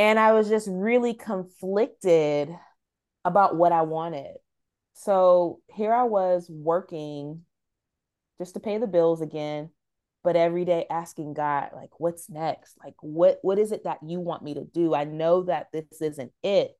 [0.00, 2.48] And I was just really conflicted
[3.22, 4.34] about what I wanted.
[4.94, 7.42] So here I was working
[8.38, 9.68] just to pay the bills again,
[10.24, 12.78] but every day asking God, like, what's next?
[12.82, 14.94] Like, what what is it that you want me to do?
[14.94, 16.78] I know that this isn't it.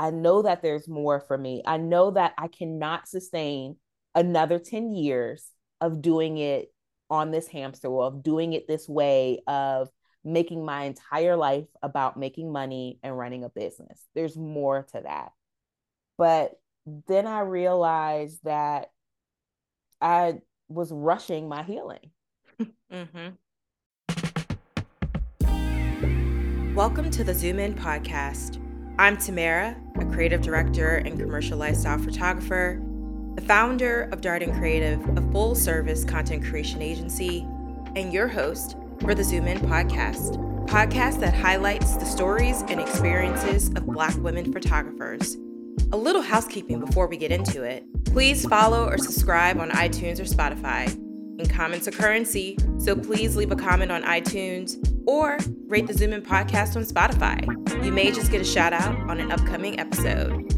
[0.00, 1.62] I know that there's more for me.
[1.64, 3.76] I know that I cannot sustain
[4.16, 5.46] another 10 years
[5.80, 6.72] of doing it
[7.08, 9.90] on this hamster wheel, of doing it this way, of
[10.28, 14.04] making my entire life about making money and running a business.
[14.14, 15.32] There's more to that.
[16.18, 16.60] But
[17.06, 18.90] then I realized that
[20.02, 22.10] I was rushing my healing.
[22.92, 23.28] mm-hmm.
[26.74, 28.62] Welcome to the Zoom In podcast.
[28.98, 32.82] I'm Tamara, a creative director and commercial lifestyle photographer,
[33.36, 37.48] the founder of Darden Creative, a full service content creation agency,
[37.96, 43.68] and your host for the Zoom In podcast, podcast that highlights the stories and experiences
[43.68, 45.36] of Black women photographers.
[45.92, 47.84] A little housekeeping before we get into it.
[48.04, 50.92] Please follow or subscribe on iTunes or Spotify.
[51.38, 56.12] And comments are currency, so please leave a comment on iTunes or rate the Zoom
[56.12, 57.84] In podcast on Spotify.
[57.84, 60.52] You may just get a shout out on an upcoming episode.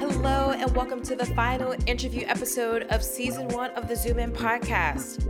[0.00, 4.32] Hello, and welcome to the final interview episode of season one of the Zoom In
[4.32, 5.26] podcast.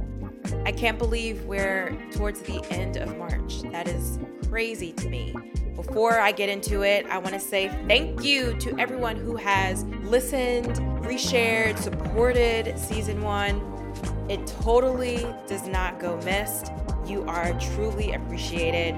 [0.65, 3.63] I can't believe we're towards the end of March.
[3.73, 4.19] That is
[4.49, 5.35] crazy to me.
[5.75, 9.85] Before I get into it, I want to say thank you to everyone who has
[10.03, 13.61] listened, reshared, supported season one.
[14.29, 16.73] It totally does not go missed.
[17.07, 18.95] You are truly appreciated.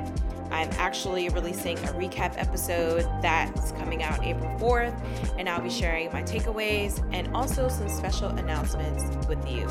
[0.50, 5.00] I'm actually releasing a recap episode that's coming out April 4th,
[5.38, 9.68] and I'll be sharing my takeaways and also some special announcements with you.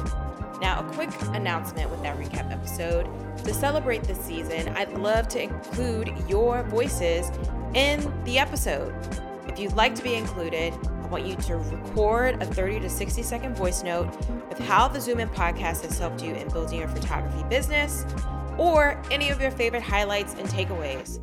[0.61, 3.07] Now, a quick announcement with that recap episode.
[3.45, 7.31] To celebrate this season, I'd love to include your voices
[7.73, 8.93] in the episode.
[9.47, 13.23] If you'd like to be included, I want you to record a 30 to 60
[13.23, 14.15] second voice note
[14.49, 18.05] with how the Zoom In podcast has helped you in building your photography business
[18.57, 21.19] or any of your favorite highlights and takeaways.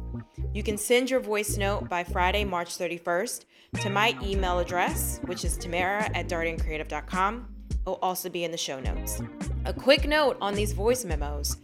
[0.54, 3.44] You can send your voice note by Friday, March 31st
[3.82, 7.55] to my email address, which is tamara at dardencreative.com
[7.86, 9.22] will also be in the show notes.
[9.64, 11.56] A quick note on these voice memos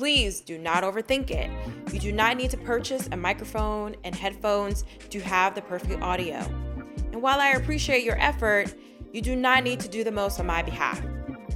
[0.00, 1.50] please do not overthink it.
[1.92, 6.36] You do not need to purchase a microphone and headphones to have the perfect audio.
[7.12, 8.74] And while I appreciate your effort,
[9.12, 11.02] you do not need to do the most on my behalf.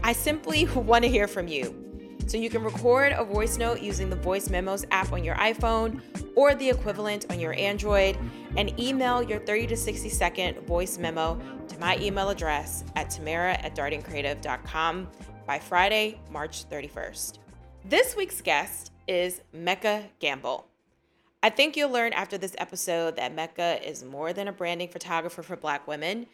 [0.02, 1.83] I simply want to hear from you.
[2.26, 6.00] So you can record a voice note using the Voice Memos app on your iPhone
[6.34, 8.16] or the equivalent on your Android
[8.56, 13.52] and email your 30 to 60 second voice memo to my email address at tamara
[13.54, 15.08] at dardencreative.com
[15.46, 17.38] by Friday, March 31st.
[17.84, 20.66] This week's guest is Mecca Gamble.
[21.42, 25.42] I think you'll learn after this episode that Mecca is more than a branding photographer
[25.42, 26.26] for Black women.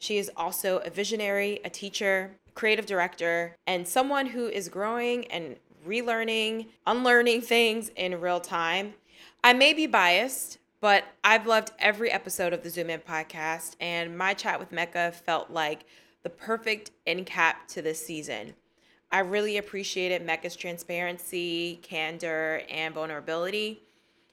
[0.00, 5.56] She is also a visionary, a teacher, creative director, and someone who is growing and
[5.86, 8.94] relearning, unlearning things in real time.
[9.44, 14.16] I may be biased, but I've loved every episode of the Zoom In podcast, and
[14.16, 15.84] my chat with Mecca felt like
[16.22, 18.54] the perfect end cap to this season.
[19.12, 23.82] I really appreciated Mecca's transparency, candor, and vulnerability.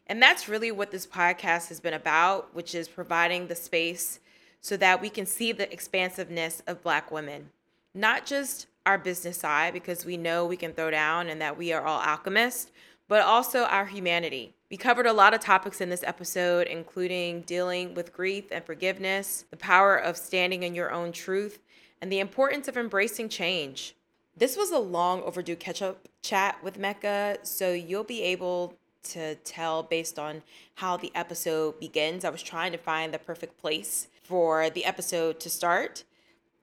[0.08, 4.20] And that's really what this podcast has been about, which is providing the space
[4.62, 7.50] so that we can see the expansiveness of Black women
[7.94, 11.72] not just our business side, because we know we can throw down and that we
[11.72, 12.72] are all alchemists,
[13.08, 14.54] but also our humanity.
[14.70, 19.46] We covered a lot of topics in this episode, including dealing with grief and forgiveness,
[19.52, 21.60] the power of standing in your own truth,
[22.02, 23.96] and the importance of embracing change.
[24.36, 29.36] This was a long overdue catch up chat with Mecca, so you'll be able to
[29.36, 30.42] tell based on
[30.76, 32.26] how the episode begins.
[32.26, 36.04] I was trying to find the perfect place for the episode to start.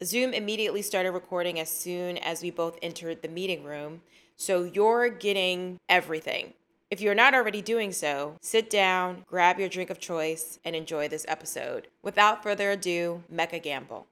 [0.03, 4.01] Zoom immediately started recording as soon as we both entered the meeting room.
[4.37, 6.55] So you're getting everything.
[6.91, 11.09] If you're not already doing so, sit down, grab your drink of choice, and enjoy
[11.09, 11.89] this episode.
[12.03, 14.07] Without further ado, Mecca Gamble.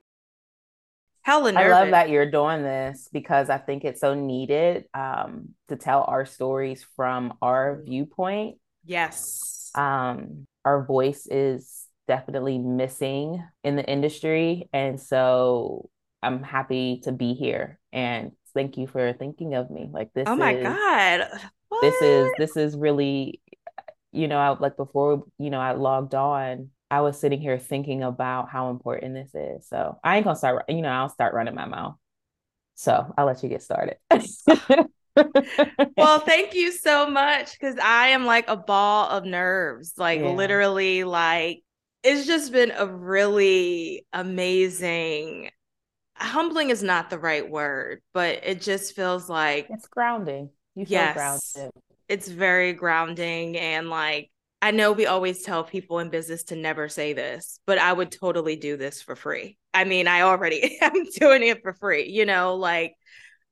[1.23, 5.75] Helen, I love that you're doing this because I think it's so needed um, to
[5.75, 8.57] tell our stories from our viewpoint.
[8.85, 9.71] Yes.
[9.73, 11.78] Um, our voice is
[12.09, 14.67] definitely missing in the industry.
[14.73, 15.89] And so
[16.23, 19.87] I'm happy to be here and thank you for thinking of me.
[19.93, 21.27] Like this Oh my is, God.
[21.69, 21.81] What?
[21.81, 23.41] This is this is really
[24.11, 28.01] you know, I like before, you know, I logged on, I was sitting here thinking
[28.01, 29.67] about how important this is.
[29.67, 31.95] So I ain't gonna start, you know, I'll start running my mouth.
[32.73, 33.97] So I'll let you get started.
[35.95, 40.31] well, thank you so much because I am like a ball of nerves, like yeah.
[40.31, 41.61] literally, like
[42.03, 45.49] it's just been a really amazing.
[46.15, 50.49] Humbling is not the right word, but it just feels like it's grounding.
[50.75, 51.71] You feel yes, grounded.
[52.07, 54.31] It's very grounding and like
[54.61, 58.11] I know we always tell people in business to never say this, but I would
[58.11, 59.57] totally do this for free.
[59.73, 62.95] I mean, I already am doing it for free, you know, like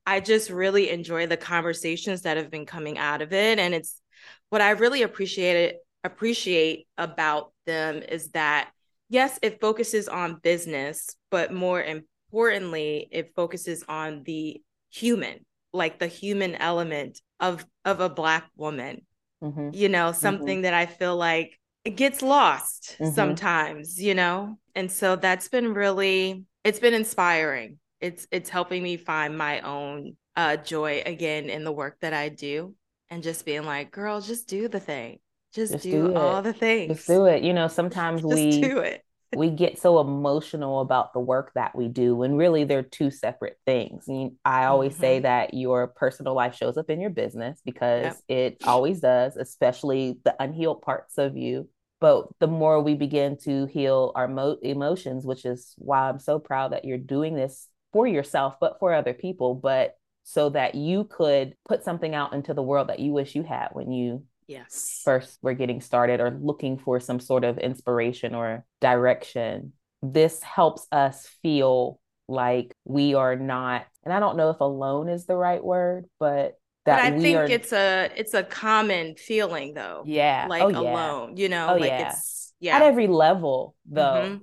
[0.06, 3.60] I just really enjoy the conversations that have been coming out of it.
[3.60, 4.02] And it's
[4.50, 8.72] what I really appreciate it, appreciate about them is that
[9.10, 16.08] yes, it focuses on business, but more importantly, it focuses on the human, like the
[16.08, 19.02] human element of of a black woman
[19.44, 19.70] mm-hmm.
[19.74, 20.20] you know, mm-hmm.
[20.20, 20.64] something mm-hmm.
[20.64, 23.14] that I feel like it gets lost mm-hmm.
[23.14, 24.58] sometimes, you know?
[24.76, 27.80] And so that's been really it's been inspiring.
[28.02, 32.30] It's it's helping me find my own uh joy again in the work that I
[32.30, 32.76] do
[33.10, 35.20] and just being like, girl, just do the thing.
[35.54, 36.96] Just, just do, do all the things.
[36.96, 37.44] Just do it.
[37.44, 39.04] You know, sometimes we do it
[39.36, 43.58] we get so emotional about the work that we do when really they're two separate
[43.66, 44.08] things.
[44.08, 45.02] And I always mm-hmm.
[45.02, 48.18] say that your personal life shows up in your business because yep.
[48.28, 51.70] it always does, especially the unhealed parts of you.
[52.00, 56.40] But the more we begin to heal our mo- emotions, which is why I'm so
[56.40, 61.06] proud that you're doing this for yourself, but for other people, but so that you
[61.06, 65.02] could put something out into the world that you wish you had when you yes
[65.04, 70.88] first we're getting started or looking for some sort of inspiration or direction this helps
[70.92, 75.64] us feel like we are not and i don't know if alone is the right
[75.64, 76.58] word but
[76.88, 77.44] that but I think are...
[77.44, 80.04] it's a it's a common feeling though.
[80.06, 80.48] Yeah.
[80.50, 80.80] Like oh, yeah.
[80.80, 82.10] alone, you know, oh, like yeah.
[82.10, 82.78] it's yeah.
[82.78, 84.40] At every level though.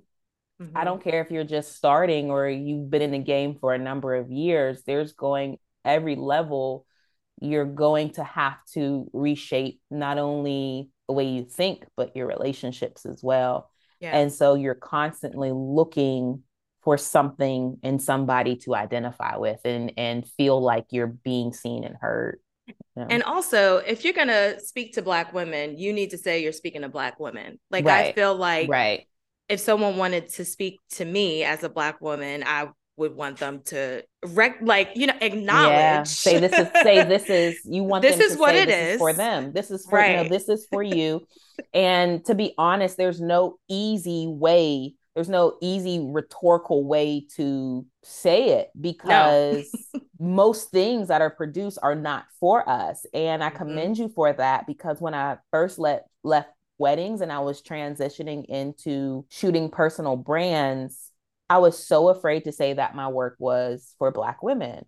[0.61, 0.65] Mm-hmm.
[0.65, 0.77] Mm-hmm.
[0.77, 3.79] I don't care if you're just starting or you've been in the game for a
[3.79, 6.87] number of years, there's going every level
[7.41, 13.05] you're going to have to reshape not only the way you think, but your relationships
[13.07, 13.71] as well.
[14.01, 14.17] Yeah.
[14.17, 16.43] And so you're constantly looking
[16.83, 21.97] for something and somebody to identify with and and feel like you're being seen and
[21.99, 22.41] heard.
[22.95, 23.07] Know?
[23.09, 26.83] And also, if you're gonna speak to black women, you need to say you're speaking
[26.83, 27.59] to black women.
[27.71, 28.07] Like right.
[28.09, 29.07] I feel like right.
[29.49, 33.63] if someone wanted to speak to me as a black woman, I would want them
[33.67, 36.03] to rec- like you know acknowledge yeah.
[36.03, 38.95] say this is say this is you want this is what it is.
[38.95, 40.11] is for them this is for right.
[40.11, 41.27] you know, this is for you
[41.75, 48.59] and to be honest there's no easy way there's no easy rhetorical way to say
[48.59, 50.01] it because no.
[50.19, 53.59] most things that are produced are not for us and i mm-hmm.
[53.59, 58.45] commend you for that because when i first let left weddings and i was transitioning
[58.47, 61.13] into shooting personal brands
[61.49, 64.85] I was so afraid to say that my work was for Black women.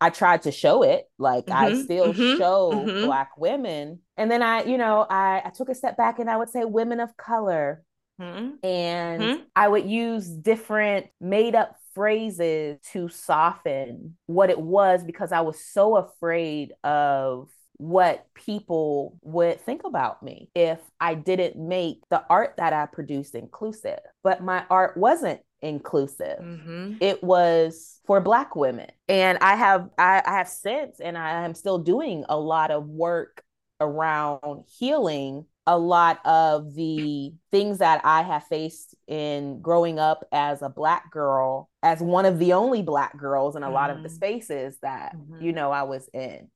[0.00, 3.06] I tried to show it, like mm-hmm, I still mm-hmm, show mm-hmm.
[3.06, 4.00] Black women.
[4.16, 6.64] And then I, you know, I, I took a step back and I would say
[6.64, 7.82] women of color.
[8.20, 8.66] Mm-hmm.
[8.66, 9.42] And mm-hmm.
[9.54, 15.58] I would use different made up phrases to soften what it was because I was
[15.58, 17.48] so afraid of
[17.78, 23.34] what people would think about me if I didn't make the art that I produced
[23.34, 23.98] inclusive.
[24.22, 26.38] But my art wasn't inclusive.
[26.38, 26.94] Mm-hmm.
[27.00, 28.90] It was for black women.
[29.08, 32.86] And I have I, I have since and I am still doing a lot of
[32.86, 33.42] work
[33.80, 40.62] around healing a lot of the things that I have faced in growing up as
[40.62, 43.74] a black girl, as one of the only black girls in a mm-hmm.
[43.74, 44.14] lot of the mm-hmm.
[44.14, 45.42] spaces that, mm-hmm.
[45.42, 46.48] you know, I was in.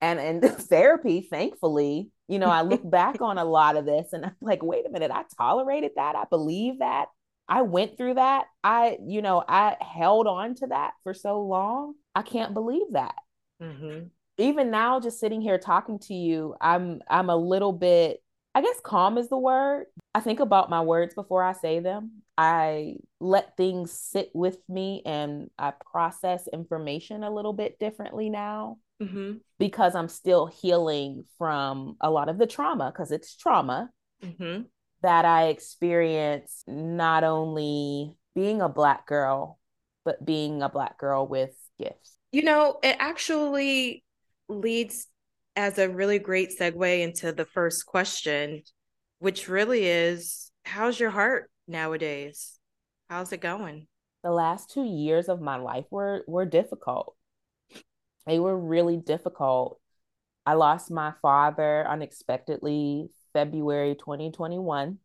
[0.00, 4.26] And in therapy, thankfully, you know, I look back on a lot of this and
[4.26, 6.16] I'm like, wait a minute, I tolerated that.
[6.16, 7.06] I believe that.
[7.48, 8.46] I went through that.
[8.64, 11.94] I, you know, I held on to that for so long.
[12.14, 13.14] I can't believe that.
[13.62, 14.06] Mm-hmm.
[14.38, 18.22] Even now, just sitting here talking to you, I'm I'm a little bit,
[18.54, 19.86] I guess, calm is the word.
[20.14, 22.22] I think about my words before I say them.
[22.36, 28.78] I let things sit with me and I process information a little bit differently now.
[29.02, 29.38] Mm-hmm.
[29.58, 33.90] Because I'm still healing from a lot of the trauma, because it's trauma.
[34.22, 34.62] Mm-hmm
[35.06, 39.56] that I experienced not only being a Black girl,
[40.04, 42.18] but being a Black girl with gifts.
[42.32, 44.02] You know, it actually
[44.48, 45.06] leads
[45.54, 48.62] as a really great segue into the first question,
[49.20, 52.58] which really is how's your heart nowadays?
[53.08, 53.86] How's it going?
[54.24, 57.14] The last two years of my life were were difficult.
[58.26, 59.78] They were really difficult.
[60.44, 64.96] I lost my father unexpectedly February 2021.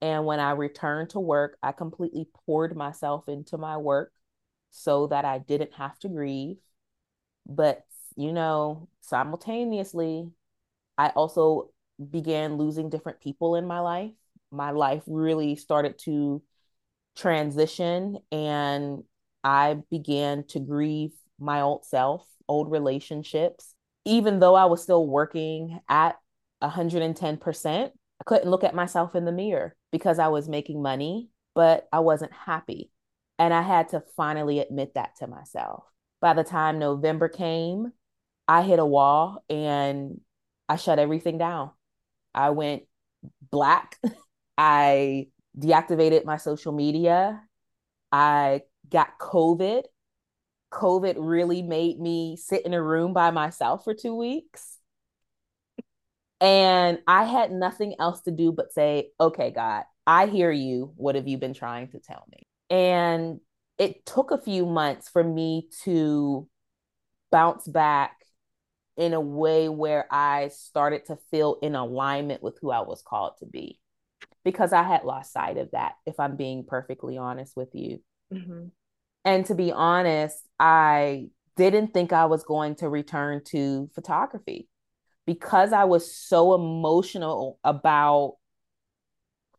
[0.00, 4.10] And when I returned to work, I completely poured myself into my work
[4.70, 6.56] so that I didn't have to grieve.
[7.46, 7.84] But,
[8.16, 10.30] you know, simultaneously,
[10.96, 11.72] I also
[12.10, 14.12] began losing different people in my life.
[14.50, 16.42] My life really started to
[17.18, 19.04] transition and
[19.44, 23.74] I began to grieve my old self, old relationships.
[24.06, 26.16] Even though I was still working at
[26.62, 27.90] 110%,
[28.20, 32.00] I couldn't look at myself in the mirror because I was making money, but I
[32.00, 32.90] wasn't happy.
[33.38, 35.84] And I had to finally admit that to myself.
[36.20, 37.92] By the time November came,
[38.46, 40.20] I hit a wall and
[40.68, 41.70] I shut everything down.
[42.34, 42.82] I went
[43.50, 43.98] black.
[44.58, 47.42] I deactivated my social media.
[48.12, 49.84] I got COVID.
[50.72, 54.79] COVID really made me sit in a room by myself for two weeks.
[56.40, 60.92] And I had nothing else to do but say, okay, God, I hear you.
[60.96, 62.46] What have you been trying to tell me?
[62.70, 63.40] And
[63.78, 66.48] it took a few months for me to
[67.30, 68.16] bounce back
[68.96, 73.34] in a way where I started to feel in alignment with who I was called
[73.38, 73.78] to be
[74.44, 78.00] because I had lost sight of that, if I'm being perfectly honest with you.
[78.32, 78.66] Mm-hmm.
[79.24, 84.68] And to be honest, I didn't think I was going to return to photography
[85.30, 88.38] because I was so emotional about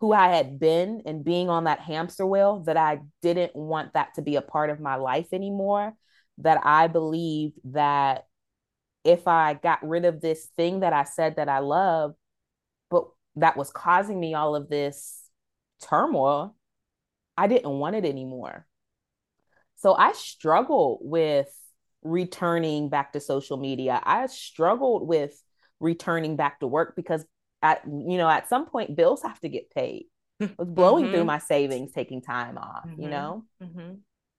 [0.01, 4.16] who I had been and being on that hamster wheel that I didn't want that
[4.16, 5.94] to be a part of my life anymore.
[6.40, 8.25] That I believed that
[9.06, 12.16] if I got rid of this thing that I said that I love,
[12.90, 13.06] but
[13.38, 15.24] that was causing me all of this
[15.82, 16.54] turmoil,
[17.38, 18.68] I didn't want it anymore.
[19.78, 21.48] So I struggled with
[22.04, 24.01] returning back to social media.
[24.04, 25.42] I struggled with
[25.82, 27.26] returning back to work because
[27.62, 30.06] at you know at some point bills have to get paid.
[30.42, 31.14] I was blowing mm-hmm.
[31.14, 33.02] through my savings, taking time off, mm-hmm.
[33.02, 33.46] you know?
[33.62, 33.94] Mm-hmm.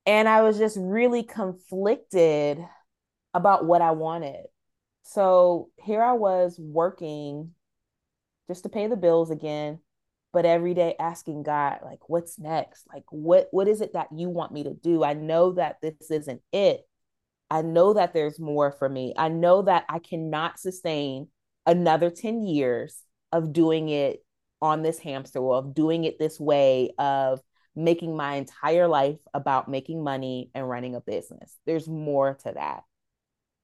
[0.04, 2.58] And I was just really conflicted
[3.34, 4.46] about what I wanted.
[5.04, 7.52] So here I was working
[8.48, 9.78] just to pay the bills again,
[10.32, 12.84] but every day asking God, like, what's next?
[12.92, 15.04] Like, what what is it that you want me to do?
[15.04, 16.82] I know that this isn't it.
[17.52, 19.12] I know that there's more for me.
[19.14, 21.28] I know that I cannot sustain
[21.66, 24.24] another 10 years of doing it
[24.62, 27.42] on this hamster wheel, of doing it this way, of
[27.76, 31.54] making my entire life about making money and running a business.
[31.66, 32.84] There's more to that.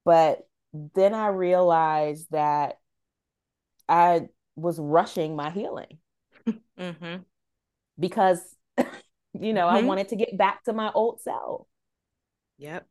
[0.05, 0.47] But
[0.95, 2.77] then I realized that
[3.89, 5.97] I was rushing my healing
[6.79, 7.23] mm-hmm.
[7.99, 8.43] because,
[9.33, 9.77] you know, mm-hmm.
[9.77, 11.67] I wanted to get back to my old self.
[12.59, 12.87] Yep.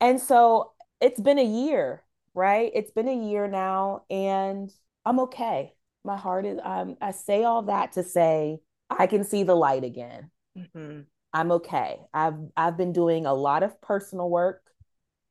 [0.00, 2.02] And so it's been a year,
[2.34, 2.70] right?
[2.74, 4.70] It's been a year now, and
[5.04, 5.72] I'm okay.
[6.04, 8.60] My heart is, um, I say all that to say
[8.90, 10.30] I can see the light again.
[10.56, 11.00] Mm-hmm.
[11.32, 11.98] I'm okay.
[12.14, 14.62] I've I've been doing a lot of personal work,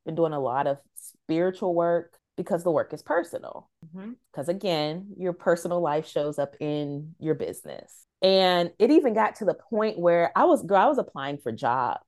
[0.06, 3.70] been doing a lot of spiritual work because the work is personal.
[3.82, 4.50] Because mm-hmm.
[4.50, 8.06] again, your personal life shows up in your business.
[8.22, 11.52] And it even got to the point where I was girl, I was applying for
[11.52, 12.05] jobs.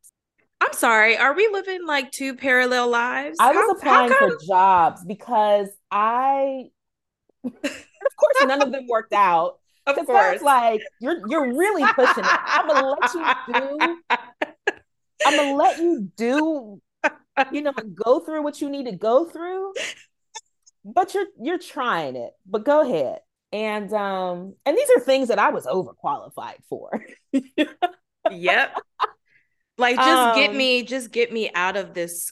[0.60, 3.38] I'm sorry, are we living like two parallel lives?
[3.40, 6.66] I was how, applying how for jobs because I
[7.44, 9.60] of course none of them worked out.
[9.88, 10.42] Of course.
[10.42, 12.30] Like you're you're really pushing it.
[12.30, 13.98] I'm gonna let you do
[15.26, 16.82] I'm gonna let you do
[17.52, 19.74] you know, go through what you need to go through.
[20.84, 22.32] But you're you're trying it.
[22.46, 23.20] But go ahead.
[23.52, 27.06] And um, and these are things that I was overqualified for.
[28.32, 28.78] yep.
[29.78, 32.32] Like just um, get me, just get me out of this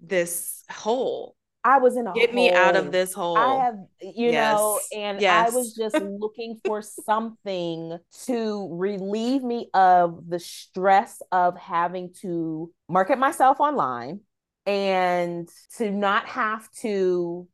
[0.00, 1.36] this hole.
[1.64, 2.34] I was in a get hole.
[2.34, 3.36] me out of this hole.
[3.36, 4.56] I have, you yes.
[4.56, 5.52] know, and yes.
[5.52, 12.72] I was just looking for something to relieve me of the stress of having to
[12.88, 14.20] market myself online
[14.66, 17.46] and to not have to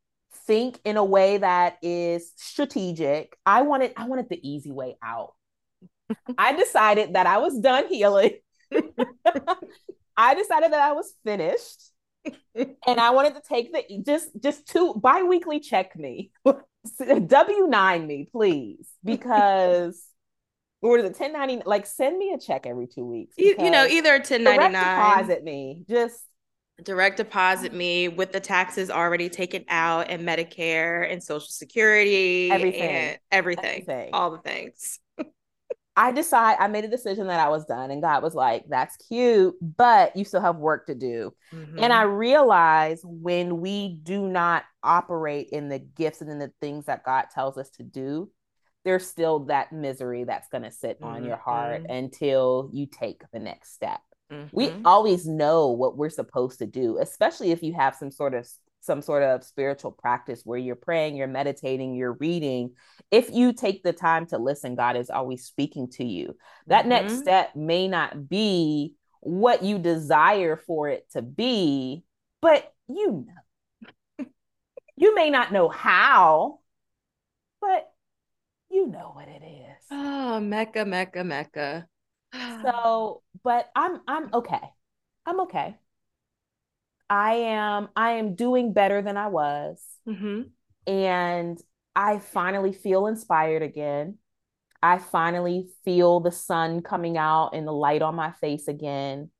[0.46, 3.36] think in a way that is strategic.
[3.44, 5.34] I wanted I wanted the easy way out.
[6.38, 8.32] I decided that I was done healing.
[10.16, 11.92] I decided that I was finished
[12.54, 16.30] and I wanted to take the just just two biweekly check me.
[17.00, 20.02] W9 me, please, because
[20.80, 23.34] or the 1099 like send me a check every two weeks.
[23.36, 25.84] You, you know, either 1099 deposit me.
[25.88, 26.20] Just
[26.82, 32.82] direct deposit me with the taxes already taken out and Medicare and Social Security, everything,
[32.82, 34.10] and everything, everything.
[34.12, 35.00] all the things.
[35.98, 38.96] I decide I made a decision that I was done, and God was like, "That's
[39.08, 41.80] cute, but you still have work to do." Mm-hmm.
[41.80, 46.84] And I realize when we do not operate in the gifts and in the things
[46.84, 48.30] that God tells us to do,
[48.84, 51.16] there's still that misery that's going to sit mm-hmm.
[51.16, 51.92] on your heart mm-hmm.
[51.92, 54.00] until you take the next step.
[54.30, 54.56] Mm-hmm.
[54.56, 58.46] We always know what we're supposed to do, especially if you have some sort of
[58.88, 62.72] some sort of spiritual practice where you're praying, you're meditating, you're reading.
[63.10, 66.36] If you take the time to listen, God is always speaking to you.
[66.68, 66.88] That mm-hmm.
[66.88, 72.02] next step may not be what you desire for it to be,
[72.40, 74.26] but you know.
[74.96, 76.60] you may not know how,
[77.60, 77.92] but
[78.70, 79.84] you know what it is.
[79.90, 81.86] Oh, Mecca, Mecca, Mecca.
[82.62, 84.62] so, but I'm I'm okay.
[85.26, 85.76] I'm okay.
[87.10, 89.82] I am I am doing better than I was.
[90.08, 90.42] Mm-hmm.
[90.86, 91.58] And
[91.94, 94.18] I finally feel inspired again.
[94.82, 99.30] I finally feel the sun coming out and the light on my face again.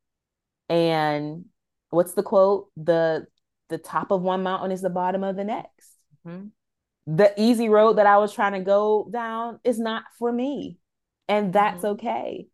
[0.69, 1.45] And
[1.91, 2.69] what's the quote?
[2.77, 3.27] The
[3.69, 5.93] the top of one mountain is the bottom of the next.
[6.27, 6.49] Mm-hmm.
[7.17, 10.79] The easy road that I was trying to go down is not for me.
[11.29, 11.93] And that's mm-hmm.
[11.93, 12.47] okay.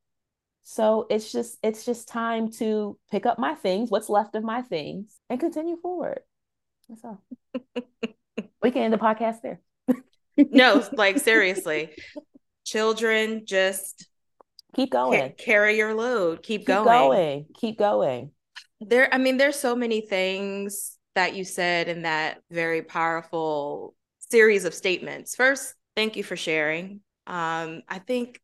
[0.64, 4.62] So it's just it's just time to pick up my things, what's left of my
[4.62, 6.20] things, and continue forward.
[6.88, 7.22] That's all.
[8.62, 9.60] we can end the podcast there.
[10.36, 11.90] no, like seriously.
[12.64, 14.08] Children just
[14.74, 15.20] keep going.
[15.20, 16.42] Ca- carry your load.
[16.42, 16.84] Keep, keep going.
[16.84, 17.46] going.
[17.60, 18.30] Keep going.
[18.80, 24.64] There, I mean, there's so many things that you said in that very powerful series
[24.64, 25.36] of statements.
[25.36, 27.00] First, thank you for sharing.
[27.26, 28.40] Um, I think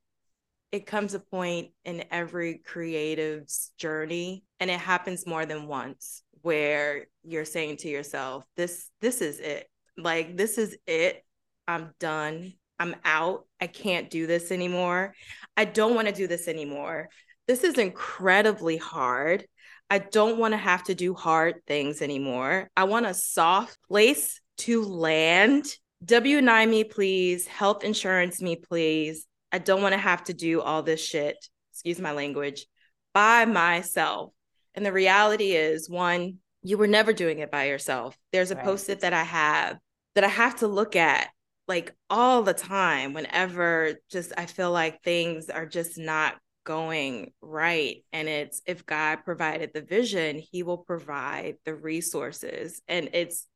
[0.73, 7.07] it comes a point in every creative's journey and it happens more than once where
[7.25, 9.69] you're saying to yourself this this is it.
[9.97, 11.25] Like this is it.
[11.67, 12.55] I'm done.
[12.79, 13.47] I'm out.
[13.61, 15.15] I can't do this anymore.
[15.57, 17.09] I don't want to do this anymore.
[17.47, 19.45] This is incredibly hard.
[19.91, 22.71] I don't want to have to do hard things anymore.
[22.77, 25.67] I want a soft place to land.
[26.05, 27.47] W9 me please.
[27.47, 31.37] Health insurance me please I don't want to have to do all this shit,
[31.73, 32.67] excuse my language,
[33.15, 34.33] by myself.
[34.75, 38.17] And the reality is, one, you were never doing it by yourself.
[38.33, 38.65] There's a right.
[38.65, 39.79] post it that I have
[40.15, 41.29] that I have to look at
[41.69, 48.05] like all the time whenever just I feel like things are just not going right.
[48.13, 52.83] And it's if God provided the vision, he will provide the resources.
[52.89, 53.47] And it's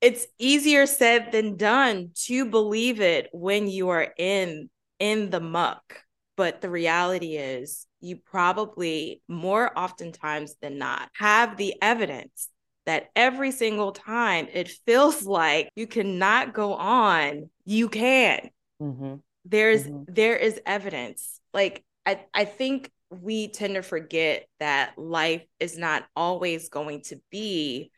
[0.00, 6.04] it's easier said than done to believe it when you are in in the muck.
[6.36, 12.48] But the reality is, you probably more oftentimes than not have the evidence
[12.86, 18.50] that every single time it feels like you cannot go on, you can.
[18.80, 19.16] Mm-hmm.
[19.44, 20.04] There's mm-hmm.
[20.06, 21.40] there is evidence.
[21.52, 27.20] Like I, I think we tend to forget that life is not always going to
[27.30, 27.90] be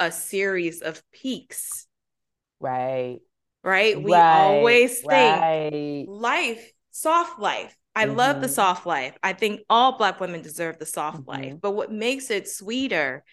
[0.00, 1.86] a series of peaks.
[2.60, 3.20] Right
[3.66, 4.00] right?
[4.00, 6.04] We right, always think right.
[6.08, 7.76] life, soft life.
[7.94, 8.16] I mm-hmm.
[8.16, 8.54] love the mm-hmm.
[8.54, 9.16] soft life.
[9.22, 11.30] I think all Black women deserve the soft mm-hmm.
[11.30, 11.54] life.
[11.60, 13.24] But what makes it sweeter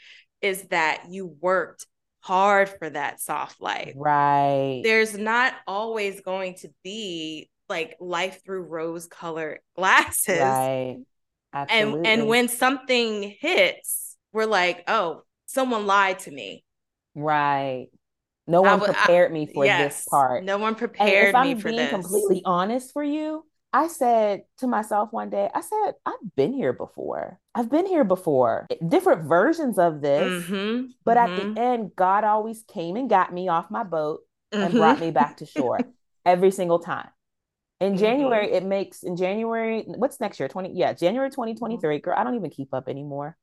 [0.41, 1.85] is that you worked
[2.21, 3.93] hard for that soft life.
[3.95, 4.81] Right.
[4.83, 10.39] There's not always going to be like life through rose colored glasses.
[10.39, 10.97] Right.
[11.53, 11.97] Absolutely.
[11.99, 16.63] And and when something hits, we're like, "Oh, someone lied to me."
[17.13, 17.89] Right.
[18.45, 20.43] No one prepared I, me for yes, this part.
[20.43, 21.75] No one prepared me for this.
[21.75, 21.75] Part.
[21.75, 25.93] If I'm being completely honest for you, I said to myself one day, I said,
[26.05, 27.39] I've been here before.
[27.55, 28.67] I've been here before.
[28.87, 30.43] Different versions of this.
[30.43, 31.33] Mm-hmm, but mm-hmm.
[31.33, 31.57] at the mm-hmm.
[31.57, 34.77] end, God always came and got me off my boat and mm-hmm.
[34.77, 35.79] brought me back to shore
[36.25, 37.09] every single time.
[37.79, 38.55] In January, mm-hmm.
[38.55, 40.47] it makes in January, what's next year?
[40.47, 41.99] 20, yeah, January 2023.
[41.99, 43.35] Girl, I don't even keep up anymore.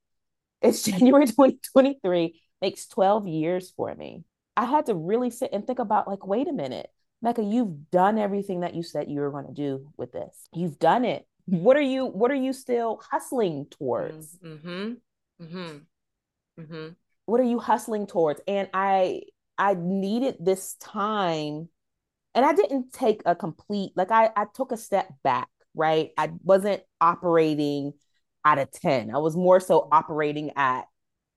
[0.63, 4.23] It's January 2023, makes 12 years for me.
[4.57, 6.91] I had to really sit and think about like, wait a minute,
[7.23, 10.49] Mecca, you've done everything that you said you were going to do with this.
[10.53, 11.27] You've done it.
[11.47, 14.39] What are you what are you still hustling towards?
[14.39, 14.93] Mm-hmm.
[15.43, 15.79] Mm-hmm.
[16.61, 16.89] Mm-hmm.
[17.27, 18.41] What are you hustling towards?
[18.47, 19.23] And I
[19.59, 21.69] I needed this time
[22.35, 26.11] and I didn't take a complete like I I took a step back, right?
[26.17, 27.95] I wasn't operating
[28.45, 29.15] at a 10.
[29.15, 30.83] I was more so operating at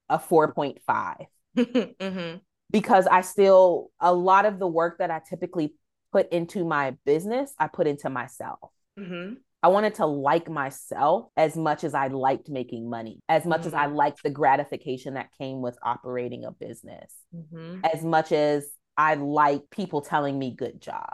[0.09, 1.25] a 4.5.
[1.57, 2.37] mm-hmm
[2.71, 5.75] because I still, a lot of the work that I typically
[6.11, 8.71] put into my business, I put into myself.
[8.99, 9.35] Mm-hmm.
[9.63, 13.67] I wanted to like myself as much as I liked making money, as much mm-hmm.
[13.67, 13.95] as I mm-hmm.
[13.95, 17.79] liked the gratification that came with operating a business, mm-hmm.
[17.85, 21.13] as much as I like people telling me good job.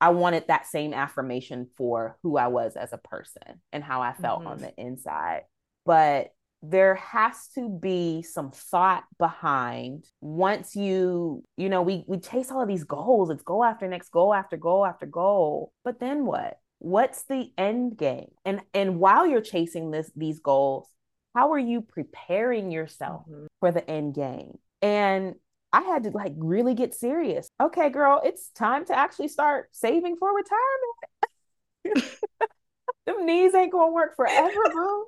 [0.00, 4.12] I wanted that same affirmation for who I was as a person and how I
[4.12, 4.66] felt on mm-hmm.
[4.66, 5.42] the inside.
[5.86, 6.30] But
[6.70, 12.62] there has to be some thought behind once you you know we we chase all
[12.62, 16.58] of these goals it's goal after next goal after goal after goal but then what
[16.78, 20.88] what's the end game and and while you're chasing this these goals
[21.34, 23.46] how are you preparing yourself mm-hmm.
[23.60, 24.58] for the end game?
[24.80, 25.34] And
[25.72, 27.48] I had to like really get serious.
[27.60, 32.12] Okay, girl, it's time to actually start saving for retirement.
[33.06, 35.04] Them knees ain't gonna work forever, bro.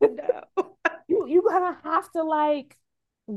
[0.00, 0.42] No.
[1.08, 2.76] You you gonna have to like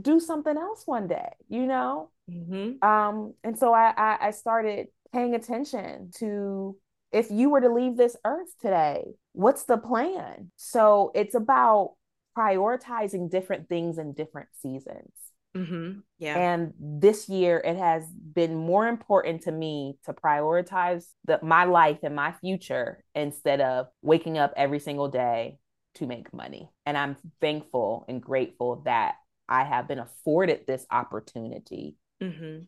[0.02, 2.10] do something else one day, you know?
[2.30, 2.84] Mm-hmm.
[2.88, 6.75] Um, and so I, I I started paying attention to
[7.12, 10.52] if you were to leave this earth today, what's the plan?
[10.56, 11.95] So it's about
[12.38, 15.12] prioritizing different things in different seasons.
[15.58, 15.99] Mm-hmm.
[16.19, 16.38] Yeah.
[16.38, 21.99] And this year, it has been more important to me to prioritize the, my life
[22.04, 25.58] and my future instead of waking up every single day
[25.95, 26.69] to make money.
[26.86, 29.15] And I'm thankful and grateful that
[29.47, 32.63] I have been afforded this opportunity mm-hmm.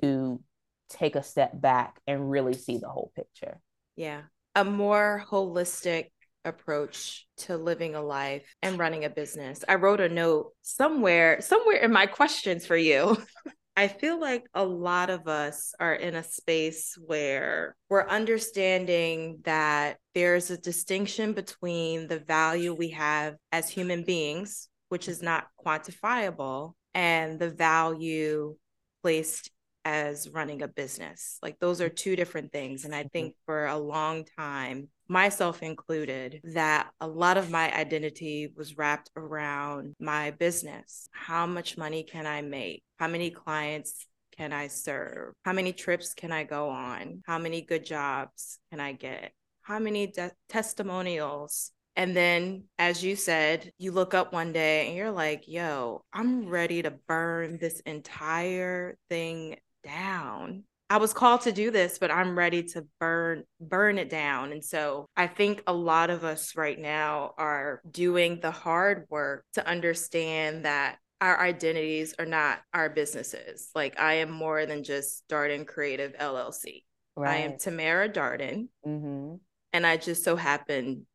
[0.00, 0.40] to
[0.88, 3.60] take a step back and really see the whole picture.
[3.96, 4.22] Yeah.
[4.54, 6.10] A more holistic
[6.44, 9.64] approach to living a life and running a business.
[9.68, 13.18] I wrote a note somewhere, somewhere in my questions for you.
[13.80, 19.96] I feel like a lot of us are in a space where we're understanding that
[20.14, 26.74] there's a distinction between the value we have as human beings, which is not quantifiable,
[26.92, 28.54] and the value
[29.02, 29.50] placed
[29.86, 31.38] as running a business.
[31.42, 32.84] Like those are two different things.
[32.84, 33.08] And I mm-hmm.
[33.08, 39.10] think for a long time, myself included, that a lot of my identity was wrapped
[39.16, 41.08] around my business.
[41.10, 42.82] How much money can I make?
[42.98, 44.06] How many clients
[44.38, 45.34] can I serve?
[45.44, 47.22] How many trips can I go on?
[47.26, 49.32] How many good jobs can I get?
[49.62, 54.96] How many de- testimonials and then, as you said, you look up one day and
[54.96, 60.64] you're like, yo, I'm ready to burn this entire thing down.
[60.90, 64.50] I was called to do this, but I'm ready to burn burn it down.
[64.50, 69.44] And so I think a lot of us right now are doing the hard work
[69.54, 73.70] to understand that our identities are not our businesses.
[73.72, 76.82] Like I am more than just Darden Creative LLC.
[77.16, 77.34] Right.
[77.34, 78.66] I am Tamara Darden.
[78.84, 79.36] Mm-hmm.
[79.72, 81.06] And I just so happen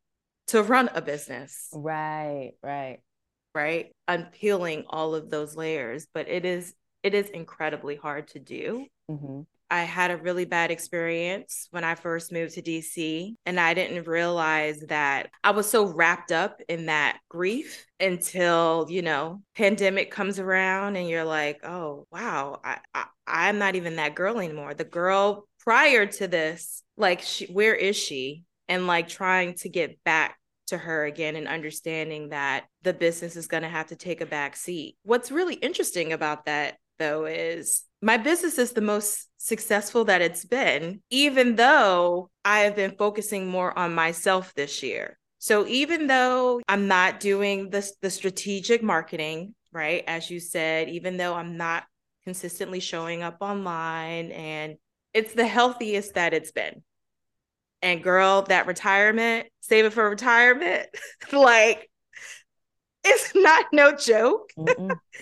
[0.48, 1.68] to run a business.
[1.74, 3.00] Right, right.
[3.54, 3.94] Right.
[4.08, 6.06] Unpeeling all of those layers.
[6.14, 8.86] But it is it is incredibly hard to do.
[9.10, 9.42] Mm-hmm.
[9.70, 14.06] I had a really bad experience when I first moved to DC, and I didn't
[14.06, 20.38] realize that I was so wrapped up in that grief until, you know, pandemic comes
[20.38, 24.74] around and you're like, oh, wow, I, I, I'm not even that girl anymore.
[24.74, 28.44] The girl prior to this, like, she, where is she?
[28.68, 33.46] And like trying to get back to her again and understanding that the business is
[33.46, 34.96] going to have to take a back seat.
[35.04, 40.44] What's really interesting about that though is my business is the most successful that it's
[40.44, 45.18] been, even though I have been focusing more on myself this year.
[45.38, 50.02] So even though I'm not doing the, the strategic marketing, right?
[50.06, 51.84] As you said, even though I'm not
[52.24, 54.76] consistently showing up online and
[55.14, 56.82] it's the healthiest that it's been.
[57.82, 60.88] And girl, that retirement, save it for retirement,
[61.32, 61.88] like
[63.04, 64.50] it's not no joke.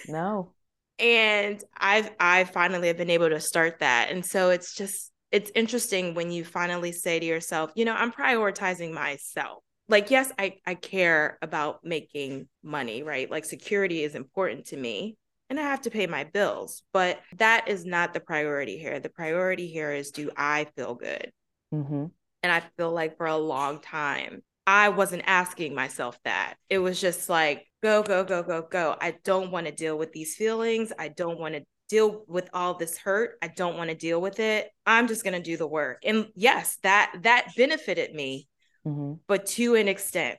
[0.08, 0.53] no
[0.98, 4.10] and i've i finally have been able to start that.
[4.10, 8.12] And so it's just it's interesting when you finally say to yourself you know i'm
[8.12, 9.62] prioritizing myself.
[9.88, 13.30] Like yes i i care about making money right?
[13.30, 15.16] Like security is important to me
[15.50, 19.00] and i have to pay my bills but that is not the priority here.
[19.00, 21.32] The priority here is do i feel good?
[21.74, 22.06] Mm-hmm.
[22.44, 26.54] and i feel like for a long time I wasn't asking myself that.
[26.70, 28.96] It was just like, go, go, go, go, go.
[28.98, 30.90] I don't want to deal with these feelings.
[30.98, 33.36] I don't want to deal with all this hurt.
[33.42, 34.70] I don't want to deal with it.
[34.86, 35.98] I'm just going to do the work.
[36.02, 38.48] And yes, that that benefited me,
[38.86, 39.14] mm-hmm.
[39.28, 40.38] but to an extent,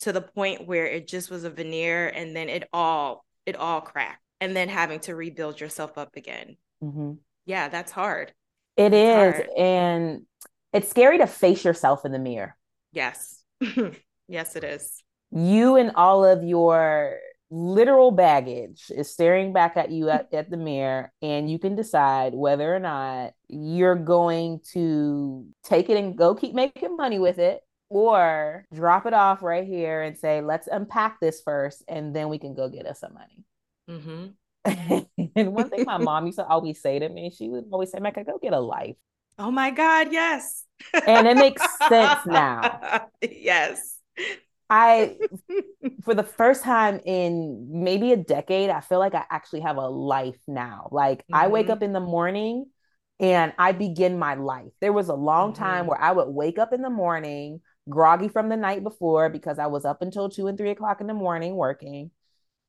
[0.00, 3.80] to the point where it just was a veneer and then it all it all
[3.80, 6.56] cracked and then having to rebuild yourself up again.
[6.82, 7.12] Mm-hmm.
[7.46, 8.32] Yeah, that's hard.
[8.76, 9.48] It is, hard.
[9.56, 10.22] And
[10.72, 12.56] it's scary to face yourself in the mirror.
[12.92, 13.40] Yes
[14.28, 15.02] yes, it is.
[15.30, 17.18] You and all of your
[17.50, 22.34] literal baggage is staring back at you at, at the mirror, and you can decide
[22.34, 27.60] whether or not you're going to take it and go keep making money with it
[27.88, 32.38] or drop it off right here and say, let's unpack this first, and then we
[32.38, 33.44] can go get us some money.
[33.90, 34.26] Mm-hmm.
[35.36, 37.98] and one thing my mom used to always say to me, she would always say,
[37.98, 38.96] Mecca, go get a life.
[39.38, 40.64] Oh my God, yes.
[41.06, 43.06] and it makes sense now.
[43.22, 43.98] Yes.
[44.70, 45.16] I,
[46.04, 49.88] for the first time in maybe a decade, I feel like I actually have a
[49.88, 50.88] life now.
[50.92, 51.34] Like mm-hmm.
[51.34, 51.72] I wake mm-hmm.
[51.72, 52.66] up in the morning
[53.18, 54.72] and I begin my life.
[54.80, 55.62] There was a long mm-hmm.
[55.62, 59.58] time where I would wake up in the morning, groggy from the night before because
[59.58, 62.12] I was up until two and three o'clock in the morning working.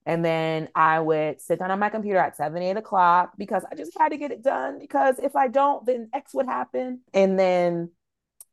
[0.07, 3.75] And then I would sit down on my computer at seven, eight o'clock because I
[3.75, 4.79] just had to get it done.
[4.79, 7.01] Because if I don't, then X would happen.
[7.13, 7.91] And then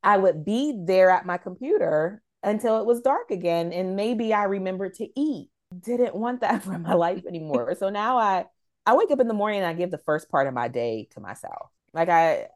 [0.02, 3.72] I would be there at my computer until it was dark again.
[3.72, 5.50] And maybe I remembered to eat.
[5.78, 7.74] Didn't want that for my life anymore.
[7.78, 8.46] so now I
[8.86, 11.08] I wake up in the morning and I give the first part of my day
[11.10, 11.70] to myself.
[11.92, 12.46] Like I,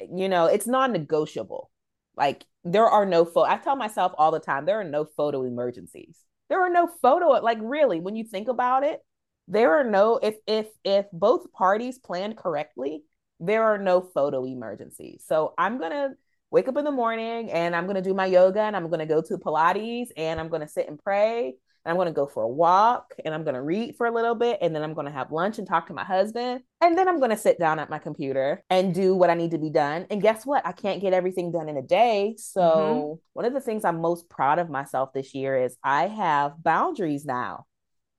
[0.00, 1.70] you know, it's non-negotiable.
[2.16, 3.50] Like there are no photo.
[3.50, 6.16] I tell myself all the time, there are no photo emergencies.
[6.48, 9.00] There are no photo, like really, when you think about it,
[9.48, 13.02] there are no if if if both parties plan correctly,
[13.40, 15.24] there are no photo emergencies.
[15.26, 16.14] So I'm gonna
[16.54, 19.20] wake up in the morning and I'm gonna do my yoga and I'm gonna go
[19.20, 22.48] to Pilates and I'm gonna sit and pray and I'm going to go for a
[22.48, 25.12] walk and I'm going to read for a little bit and then I'm going to
[25.12, 27.90] have lunch and talk to my husband and then I'm going to sit down at
[27.90, 30.06] my computer and do what I need to be done.
[30.10, 30.66] And guess what?
[30.66, 32.36] I can't get everything done in a day.
[32.38, 33.20] So, mm-hmm.
[33.34, 37.26] one of the things I'm most proud of myself this year is I have boundaries
[37.26, 37.66] now.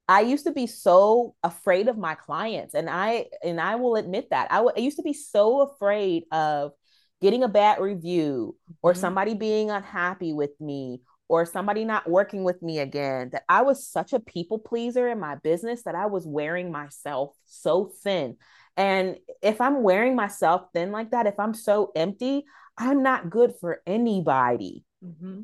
[0.07, 4.29] I used to be so afraid of my clients and I and I will admit
[4.29, 4.51] that.
[4.51, 6.73] I, w- I used to be so afraid of
[7.21, 8.99] getting a bad review or mm-hmm.
[8.99, 13.87] somebody being unhappy with me or somebody not working with me again that I was
[13.87, 18.37] such a people pleaser in my business that I was wearing myself so thin.
[18.77, 22.45] And if I'm wearing myself thin like that, if I'm so empty,
[22.77, 24.83] I'm not good for anybody.
[25.03, 25.41] Mm-hmm.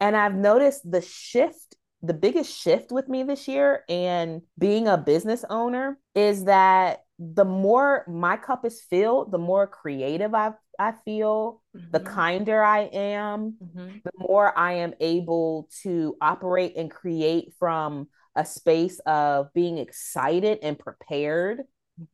[0.00, 4.96] And I've noticed the shift, the biggest shift with me this year and being a
[4.96, 10.92] business owner is that the more my cup is filled, the more creative I've I
[11.04, 11.90] feel, mm-hmm.
[11.90, 13.98] the kinder I am, mm-hmm.
[14.04, 20.58] the more I am able to operate and create from a space of being excited
[20.62, 21.62] and prepared.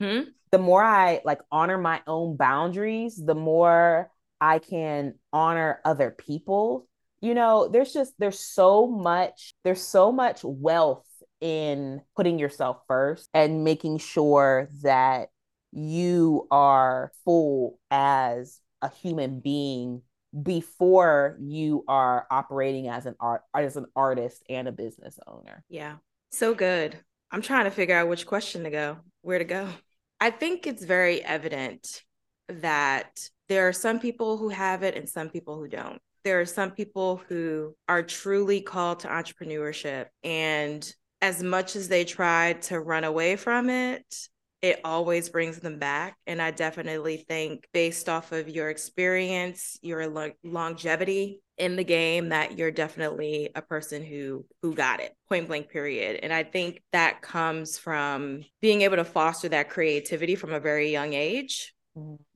[0.00, 0.30] Mm-hmm.
[0.52, 4.10] The more I like honor my own boundaries, the more
[4.40, 6.86] I can honor other people.
[7.20, 11.06] You know, there's just there's so much there's so much wealth
[11.42, 15.28] in putting yourself first and making sure that
[15.72, 20.02] you are full as a human being
[20.40, 25.64] before you are operating as an art as an artist and a business owner.
[25.68, 25.96] Yeah.
[26.30, 26.98] So good.
[27.30, 29.68] I'm trying to figure out which question to go, where to go.
[30.20, 32.02] I think it's very evident
[32.48, 36.00] that there are some people who have it and some people who don't.
[36.24, 42.04] There are some people who are truly called to entrepreneurship and as much as they
[42.04, 44.04] try to run away from it,
[44.60, 46.16] it always brings them back.
[46.26, 52.30] And I definitely think, based off of your experience, your lo- longevity in the game,
[52.30, 56.20] that you're definitely a person who who got it, point blank, period.
[56.22, 60.90] And I think that comes from being able to foster that creativity from a very
[60.90, 61.72] young age,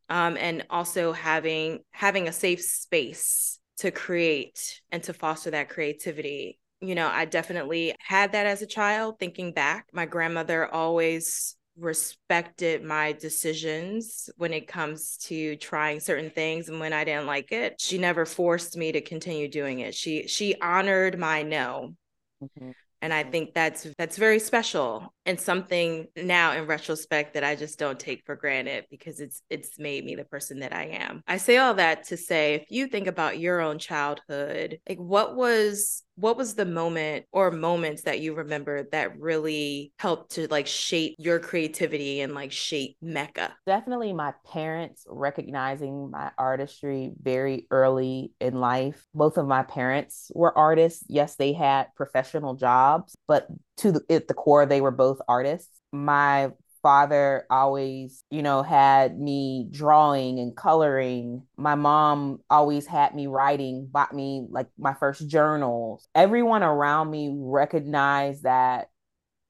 [0.08, 6.58] um, and also having having a safe space to create and to foster that creativity
[6.80, 9.18] you know, I definitely had that as a child.
[9.18, 16.68] Thinking back, my grandmother always respected my decisions when it comes to trying certain things
[16.68, 20.26] and when I didn't like it she never forced me to continue doing it she
[20.26, 21.94] she honored my no
[22.42, 22.70] mm-hmm.
[23.02, 27.78] and I think that's that's very special and something now in retrospect that I just
[27.78, 31.22] don't take for granted because it's it's made me the person that I am.
[31.26, 35.36] I say all that to say if you think about your own childhood, like what
[35.36, 40.66] was what was the moment or moments that you remember that really helped to like
[40.66, 43.54] shape your creativity and like shape Mecca?
[43.66, 49.04] Definitely my parents recognizing my artistry very early in life.
[49.14, 51.04] Both of my parents were artists.
[51.08, 53.46] Yes, they had professional jobs, but
[53.78, 55.70] to the, at the core, they were both artists.
[55.92, 61.42] My father always, you know, had me drawing and coloring.
[61.56, 66.06] My mom always had me writing, bought me like my first journals.
[66.14, 68.90] Everyone around me recognized that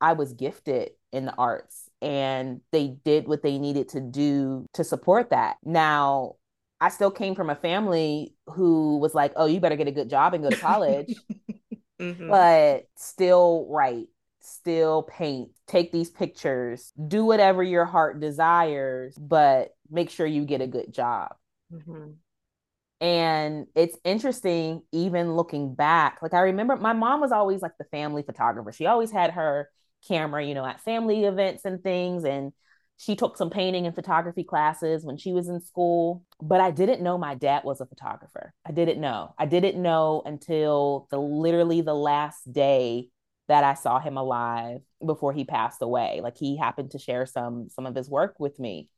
[0.01, 4.85] I was gifted in the arts and they did what they needed to do to
[4.85, 5.57] support that.
[5.63, 6.37] Now,
[6.81, 10.11] I still came from a family who was like, "Oh, you better get a good
[10.11, 11.15] job and go to college."
[12.01, 12.29] mm-hmm.
[12.29, 14.09] But still write,
[14.47, 20.61] still paint, take these pictures, do whatever your heart desires, but make sure you get
[20.61, 21.35] a good job.
[21.73, 22.13] Mm-hmm.
[23.01, 26.21] And it's interesting, even looking back.
[26.23, 28.73] Like, I remember my mom was always like the family photographer.
[28.73, 29.69] She always had her
[30.09, 32.25] camera, you know, at family events and things.
[32.25, 32.53] And
[32.97, 36.25] she took some painting and photography classes when she was in school.
[36.41, 38.55] But I didn't know my dad was a photographer.
[38.65, 39.35] I didn't know.
[39.39, 43.11] I didn't know until the literally the last day
[43.49, 46.21] that I saw him alive before he passed away.
[46.23, 48.89] Like he happened to share some some of his work with me.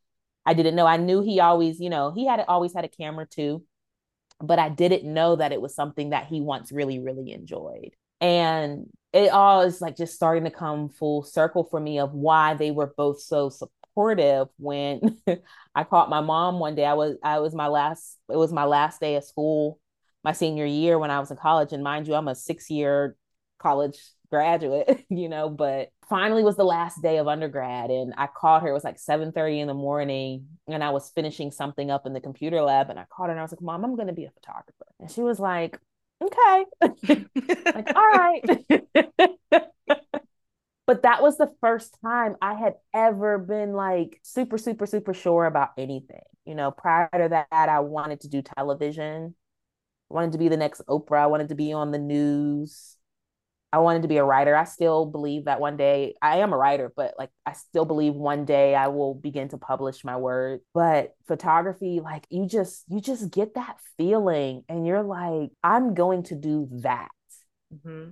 [0.46, 0.86] I didn't know.
[0.86, 3.64] I knew he always, you know, he had always had a camera too.
[4.40, 7.90] but I didn't know that it was something that he once really, really enjoyed.
[8.20, 12.54] And it all is like just starting to come full circle for me of why
[12.54, 15.00] they were both so supportive when
[15.74, 16.84] I caught my mom one day.
[16.84, 19.80] I was I was my last it was my last day of school,
[20.24, 21.72] my senior year when I was in college.
[21.72, 23.16] And mind you, I'm a six year
[23.58, 23.98] college
[24.30, 28.68] graduate, you know, but finally was the last day of undergrad and I called her.
[28.68, 32.12] It was like 7 30 in the morning and I was finishing something up in
[32.12, 34.24] the computer lab and I called her and I was like, Mom, I'm gonna be
[34.24, 34.86] a photographer.
[35.00, 35.78] And she was like,
[36.20, 36.64] Okay.
[37.64, 38.44] like, all right.
[40.86, 45.46] but that was the first time I had ever been like super, super, super sure
[45.46, 46.22] about anything.
[46.44, 49.34] You know, prior to that, I wanted to do television.
[50.10, 51.20] I wanted to be the next Oprah.
[51.20, 52.97] I wanted to be on the news.
[53.72, 54.56] I wanted to be a writer.
[54.56, 58.14] I still believe that one day I am a writer, but like I still believe
[58.14, 60.62] one day I will begin to publish my work.
[60.72, 66.22] But photography, like you just you just get that feeling and you're like, I'm going
[66.24, 67.10] to do that.
[67.74, 68.10] Mm-hmm.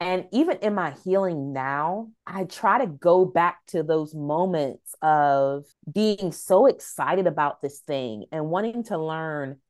[0.00, 5.64] And even in my healing now, I try to go back to those moments of
[5.90, 9.60] being so excited about this thing and wanting to learn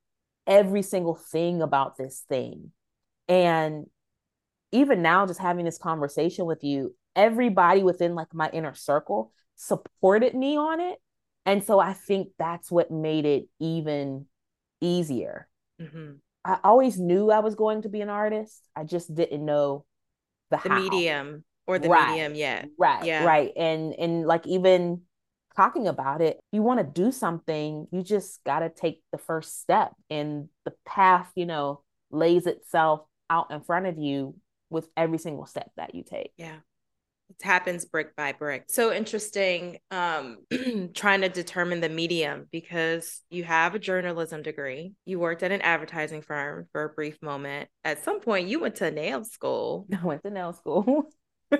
[0.46, 2.72] every single thing about this thing.
[3.28, 3.86] And
[4.74, 10.34] even now just having this conversation with you everybody within like my inner circle supported
[10.34, 10.98] me on it.
[11.46, 14.26] And so i think that's what made it even
[14.80, 15.48] easier.
[15.80, 16.12] Mm-hmm.
[16.44, 18.62] i always knew i was going to be an artist.
[18.76, 19.84] I just didn't know
[20.50, 22.10] the, the medium or the right.
[22.10, 22.68] medium yet.
[22.78, 23.24] Right yeah.
[23.24, 23.52] right.
[23.56, 25.02] And and like even
[25.56, 29.60] talking about it you want to do something you just got to take the first
[29.60, 34.34] step and the path you know lays itself out in front of you
[34.74, 36.32] with every single step that you take.
[36.36, 36.56] Yeah.
[37.30, 38.64] It happens brick by brick.
[38.68, 40.38] So interesting um
[40.94, 44.92] trying to determine the medium because you have a journalism degree.
[45.06, 47.70] You worked at an advertising firm for a brief moment.
[47.82, 49.86] At some point you went to nail school.
[50.02, 51.04] I went to nail school.
[51.52, 51.58] so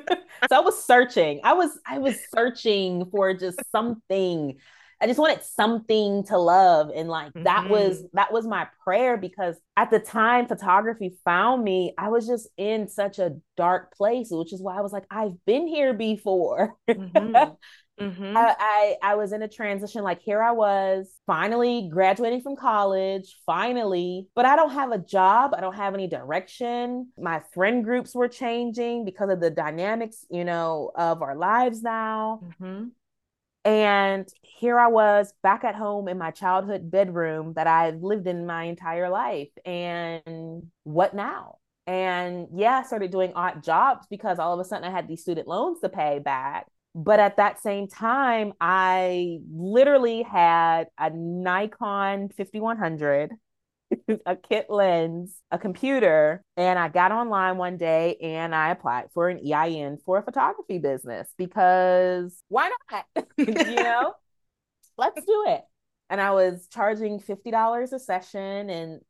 [0.51, 1.41] I was searching.
[1.45, 4.57] I was I was searching for just something
[5.01, 6.91] I just wanted something to love.
[6.95, 7.45] And like mm-hmm.
[7.45, 8.07] that was mm-hmm.
[8.15, 12.89] that was my prayer because at the time photography found me, I was just in
[12.89, 16.75] such a dark place, which is why I was like, I've been here before.
[16.89, 17.53] Mm-hmm.
[18.01, 18.37] Mm-hmm.
[18.37, 23.37] I, I, I was in a transition like here I was finally graduating from college
[23.47, 28.13] finally but I don't have a job I don't have any direction my friend groups
[28.13, 32.87] were changing because of the dynamics you know of our lives now mm-hmm.
[33.65, 38.47] And here I was back at home in my childhood bedroom that I lived in
[38.47, 39.49] my entire life.
[39.65, 41.57] And what now?
[41.87, 45.23] And yeah, I started doing odd jobs because all of a sudden I had these
[45.23, 46.67] student loans to pay back.
[46.95, 53.33] But at that same time, I literally had a Nikon 5100
[54.27, 59.29] a kit lens, a computer, and I got online one day and I applied for
[59.29, 63.07] an EIN for a photography business because why not?
[63.37, 64.15] you know,
[64.97, 65.63] let's do it.
[66.11, 69.01] And I was charging $50 a session and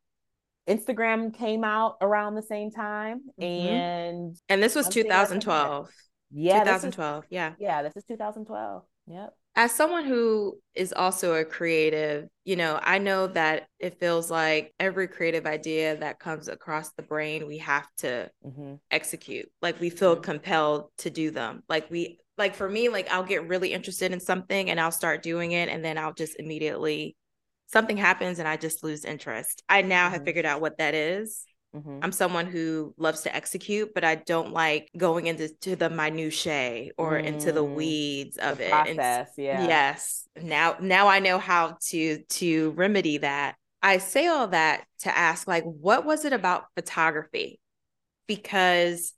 [0.67, 3.21] Instagram came out around the same time.
[3.39, 3.67] Mm-hmm.
[3.67, 5.89] And and this was 2012.
[6.31, 6.59] Yeah.
[6.59, 7.23] 2012.
[7.23, 7.53] Is, yeah.
[7.59, 8.83] Yeah, this is 2012.
[9.07, 14.29] Yep as someone who is also a creative, you know, I know that it feels
[14.29, 18.75] like every creative idea that comes across the brain, we have to mm-hmm.
[18.91, 19.49] execute.
[19.61, 20.23] Like we feel mm-hmm.
[20.23, 21.63] compelled to do them.
[21.69, 25.23] Like we, like for me, like I'll get really interested in something and I'll start
[25.23, 25.69] doing it.
[25.69, 27.15] And then I'll just immediately,
[27.67, 29.63] something happens and I just lose interest.
[29.69, 30.15] I now mm-hmm.
[30.15, 31.45] have figured out what that is.
[31.75, 31.99] Mm-hmm.
[32.01, 36.91] I'm someone who loves to execute, but I don't like going into to the minutiae
[36.97, 37.25] or mm.
[37.25, 37.75] into the mm.
[37.75, 38.71] weeds of the it.
[38.71, 39.67] Process, and, yeah.
[39.67, 40.27] Yes.
[40.41, 43.55] Now now I know how to to remedy that.
[43.81, 47.59] I say all that to ask like what was it about photography?
[48.27, 49.13] Because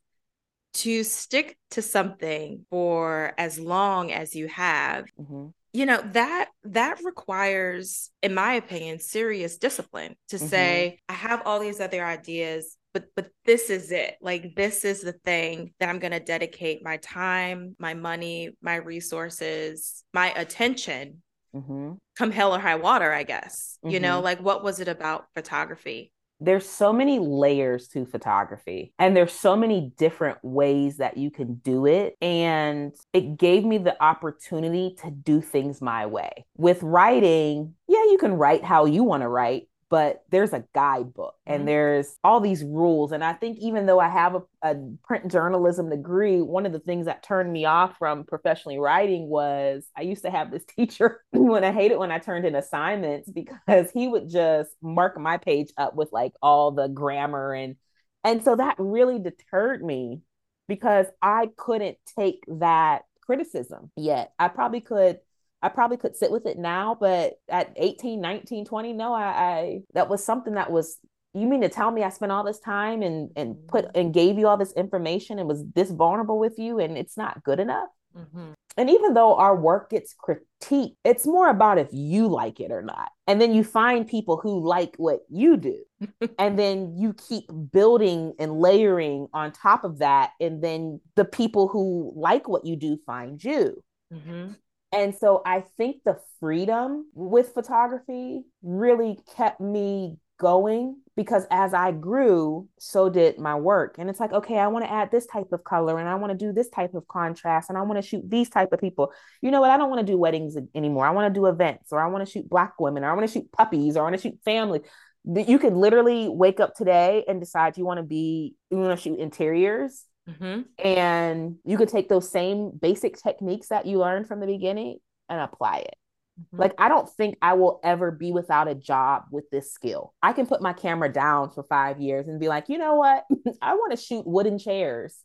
[0.73, 6.97] to stick to something for as long as you have mm-hmm you know that that
[7.03, 10.47] requires in my opinion serious discipline to mm-hmm.
[10.47, 15.01] say i have all these other ideas but but this is it like this is
[15.01, 21.21] the thing that i'm going to dedicate my time my money my resources my attention
[21.55, 21.91] mm-hmm.
[22.17, 23.93] come hell or high water i guess mm-hmm.
[23.93, 24.25] you know mm-hmm.
[24.25, 29.55] like what was it about photography there's so many layers to photography and there's so
[29.55, 35.09] many different ways that you can do it and it gave me the opportunity to
[35.11, 36.45] do things my way.
[36.55, 41.35] With writing yeah you can write how you want to write but there's a guidebook
[41.45, 41.67] and mm-hmm.
[41.67, 43.11] there's all these rules.
[43.11, 46.79] And I think even though I have a, a, print journalism degree, one of the
[46.79, 51.21] things that turned me off from professionally writing was I used to have this teacher
[51.31, 55.71] when I hated when I turned in assignments because he would just mark my page
[55.77, 57.75] up with like all the grammar and
[58.23, 60.21] and so that really deterred me
[60.67, 64.33] because I couldn't take that criticism yet.
[64.39, 65.19] I probably could
[65.67, 69.81] I probably could sit with it now, but at 18, 19, 20, no, I, I
[69.93, 70.97] that was something that was
[71.33, 73.99] you mean to tell me I spent all this time and and put mm-hmm.
[73.99, 77.43] and gave you all this information and was this vulnerable with you and it's not
[77.43, 77.89] good enough?
[78.17, 78.53] Mm-hmm.
[78.77, 82.81] And even though our work gets critiqued, it's more about if you like it or
[82.81, 83.09] not.
[83.27, 85.83] And then you find people who like what you do.
[86.39, 90.31] and then you keep building and layering on top of that.
[90.39, 93.83] And then the people who like what you do find you.
[94.13, 94.53] Mm-hmm.
[94.91, 101.91] And so I think the freedom with photography really kept me going because as I
[101.91, 103.95] grew, so did my work.
[103.97, 106.31] And it's like, okay, I want to add this type of color and I want
[106.31, 109.11] to do this type of contrast and I want to shoot these type of people.
[109.41, 109.71] You know what?
[109.71, 111.05] I don't want to do weddings anymore.
[111.05, 113.27] I want to do events or I want to shoot black women or I want
[113.27, 114.81] to shoot puppies or I want to shoot family.
[115.25, 119.01] You could literally wake up today and decide you want to be, you want to
[119.01, 120.61] shoot interiors Mm-hmm.
[120.85, 124.99] And you could take those same basic techniques that you learned from the beginning
[125.29, 125.95] and apply it.
[126.39, 126.61] Mm-hmm.
[126.61, 130.13] Like, I don't think I will ever be without a job with this skill.
[130.21, 133.25] I can put my camera down for five years and be like, you know what?
[133.61, 135.17] I want to shoot wooden chairs.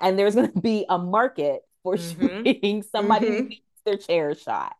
[0.00, 2.44] And there's going to be a market for mm-hmm.
[2.44, 3.48] shooting somebody mm-hmm.
[3.48, 4.74] needs their chair shot.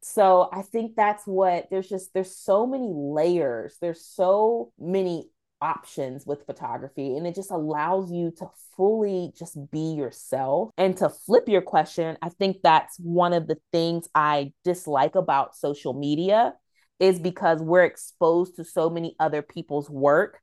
[0.00, 3.76] So I think that's what there's just, there's so many layers.
[3.80, 5.30] There's so many
[5.64, 8.46] options with photography and it just allows you to
[8.76, 10.70] fully just be yourself.
[10.76, 15.56] And to flip your question i think that's one of the things i dislike about
[15.56, 16.54] social media
[17.00, 20.40] is because we're exposed to so many other people's work.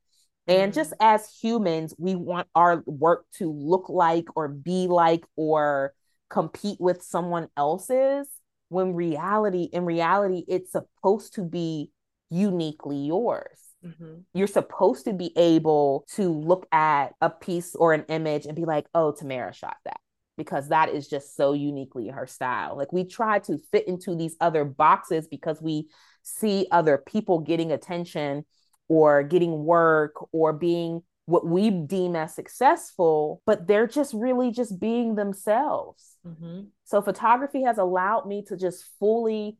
[0.48, 1.14] And just mm-hmm.
[1.14, 5.94] as humans we want our work to look like or be like or
[6.28, 8.26] compete with someone else's
[8.68, 11.90] when reality in reality it's supposed to be
[12.30, 14.20] uniquely yours Mm-hmm.
[14.34, 18.64] You're supposed to be able to look at a piece or an image and be
[18.64, 20.00] like, oh, Tamara shot that
[20.36, 22.76] because that is just so uniquely her style.
[22.76, 25.88] Like we try to fit into these other boxes because we
[26.22, 28.44] see other people getting attention
[28.88, 34.80] or getting work or being what we deem as successful, but they're just really just
[34.80, 36.16] being themselves.
[36.26, 36.62] Mm-hmm.
[36.84, 39.58] So photography has allowed me to just fully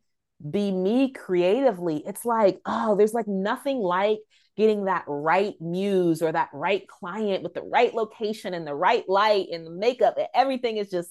[0.50, 4.18] be me creatively, it's like, oh, there's like nothing like
[4.56, 9.08] getting that right muse or that right client with the right location and the right
[9.08, 11.10] light and the makeup and everything is just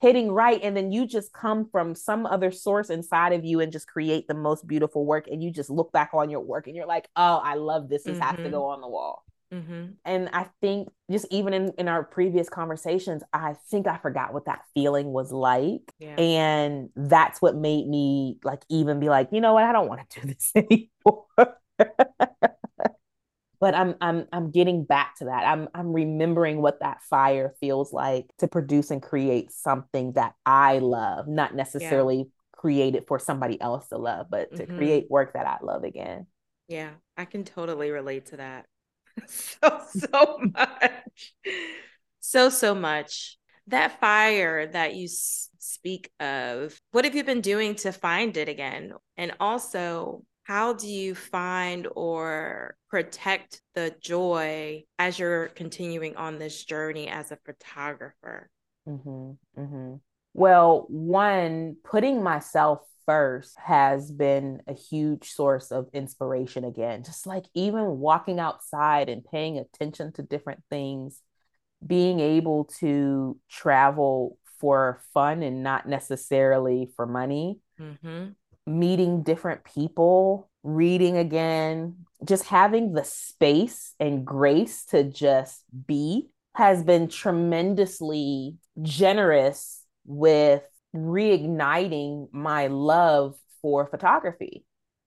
[0.00, 3.70] hitting right and then you just come from some other source inside of you and
[3.70, 6.74] just create the most beautiful work and you just look back on your work and
[6.74, 8.22] you're like oh i love this this mm-hmm.
[8.22, 8.52] has to mm-hmm.
[8.52, 9.92] go on the wall Mm-hmm.
[10.04, 14.46] And I think just even in, in our previous conversations, I think I forgot what
[14.46, 15.92] that feeling was like.
[15.98, 16.14] Yeah.
[16.16, 20.08] And that's what made me like even be like, you know what, I don't want
[20.08, 21.56] to do this anymore.
[23.60, 25.44] but I'm I'm I'm getting back to that.
[25.44, 30.78] I'm I'm remembering what that fire feels like to produce and create something that I
[30.78, 32.24] love, not necessarily yeah.
[32.52, 34.76] create it for somebody else to love, but to mm-hmm.
[34.76, 36.26] create work that I love again.
[36.68, 38.66] Yeah, I can totally relate to that.
[39.28, 41.34] so so much.
[42.20, 43.38] So so much.
[43.66, 48.92] That fire that you speak of what have you been doing to find it again?
[49.16, 56.64] And also how do you find or protect the joy as you're continuing on this
[56.64, 58.50] journey as a photographer?
[58.88, 59.94] Mm-hmm, mm-hmm.
[60.32, 62.80] well one putting myself
[63.10, 67.02] first has been a huge source of inspiration again.
[67.02, 71.20] Just like even walking outside and paying attention to different things,
[71.84, 78.28] being able to travel for fun and not necessarily for money, mm-hmm.
[78.64, 86.84] meeting different people, reading again, just having the space and grace to just be has
[86.84, 90.62] been tremendously generous with
[90.94, 94.64] reigniting my love for photography.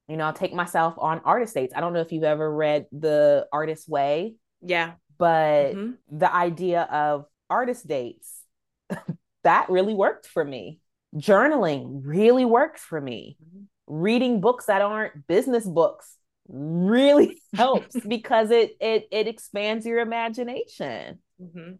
[0.07, 1.73] You know, I'll take myself on artist dates.
[1.75, 4.35] I don't know if you've ever read The Artist Way.
[4.61, 4.93] Yeah.
[5.17, 6.17] But mm-hmm.
[6.17, 8.41] the idea of artist dates,
[9.43, 10.79] that really worked for me.
[11.15, 13.37] Journaling really works for me.
[13.41, 13.63] Mm-hmm.
[13.87, 16.17] Reading books that aren't business books
[16.47, 21.19] really helps because it it it expands your imagination.
[21.41, 21.73] Mm-hmm.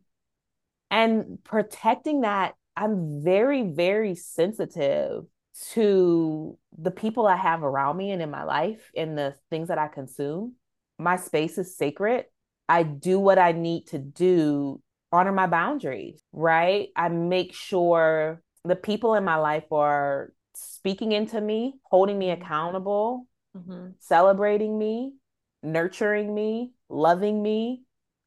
[0.92, 5.26] And protecting that I'm very, very sensitive
[5.74, 9.78] to the people I have around me and in my life and the things that
[9.78, 10.56] I consume.
[10.98, 12.26] My space is sacred.
[12.68, 16.90] I do what I need to do, honor my boundaries, right?
[16.96, 23.28] I make sure the people in my life are speaking into me, holding me accountable,
[23.56, 23.90] mm-hmm.
[24.00, 25.14] celebrating me,
[25.62, 27.84] nurturing me, loving me,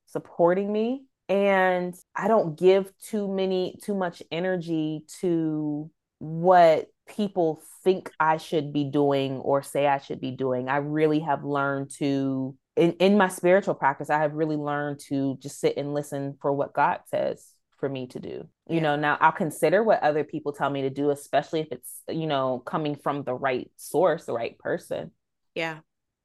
[0.06, 1.04] supporting me.
[1.28, 8.72] And I don't give too many, too much energy to what people think I should
[8.72, 10.68] be doing or say I should be doing.
[10.68, 15.36] I really have learned to, in, in my spiritual practice, I have really learned to
[15.40, 17.44] just sit and listen for what God says
[17.78, 18.48] for me to do.
[18.68, 22.00] You know, now I'll consider what other people tell me to do, especially if it's,
[22.08, 25.10] you know, coming from the right source, the right person.
[25.54, 25.78] Yeah.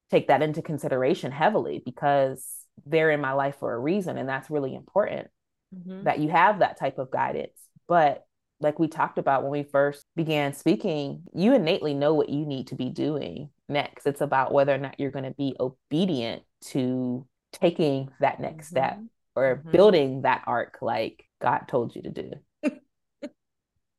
[0.10, 4.18] Take that into consideration heavily because they're in my life for a reason.
[4.18, 5.28] And that's really important
[5.76, 6.04] mm-hmm.
[6.04, 7.58] that you have that type of guidance.
[7.88, 8.26] But
[8.60, 12.68] like we talked about when we first began speaking, you innately know what you need
[12.68, 14.06] to be doing next.
[14.06, 18.76] It's about whether or not you're going to be obedient to taking that next mm-hmm.
[18.76, 19.00] step
[19.36, 19.72] or mm-hmm.
[19.72, 22.32] building that ark like God told you to do.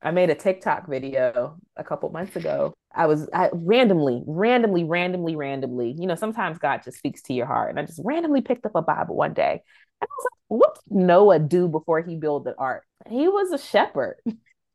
[0.02, 2.74] I made a TikTok video a couple months ago.
[2.94, 5.94] I was I, randomly, randomly, randomly, randomly.
[5.96, 8.74] You know, sometimes God just speaks to your heart, and I just randomly picked up
[8.74, 9.62] a Bible one day,
[10.00, 12.84] and I was like, "What did Noah do before he built the ark?
[13.08, 14.16] He was a shepherd.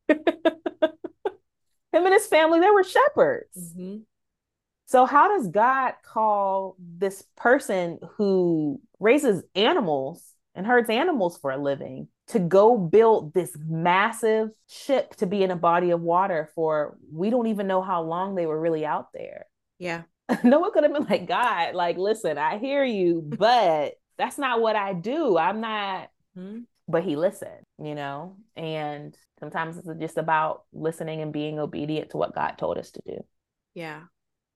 [0.10, 3.58] Him and his family, they were shepherds.
[3.58, 3.98] Mm-hmm.
[4.88, 10.24] So, how does God call this person who raises animals
[10.58, 15.52] and herds animals for a living to go build this massive ship to be in
[15.52, 19.14] a body of water for we don't even know how long they were really out
[19.14, 19.46] there.
[19.78, 20.02] Yeah.
[20.44, 24.76] Noah could have been like, God, like, listen, I hear you, but that's not what
[24.76, 25.38] I do.
[25.38, 26.10] I'm not.
[26.38, 26.62] Mm-hmm.
[26.90, 32.18] But he listened, you know, and sometimes it's just about listening and being obedient to
[32.18, 33.24] what God told us to do.
[33.76, 34.04] Yeah.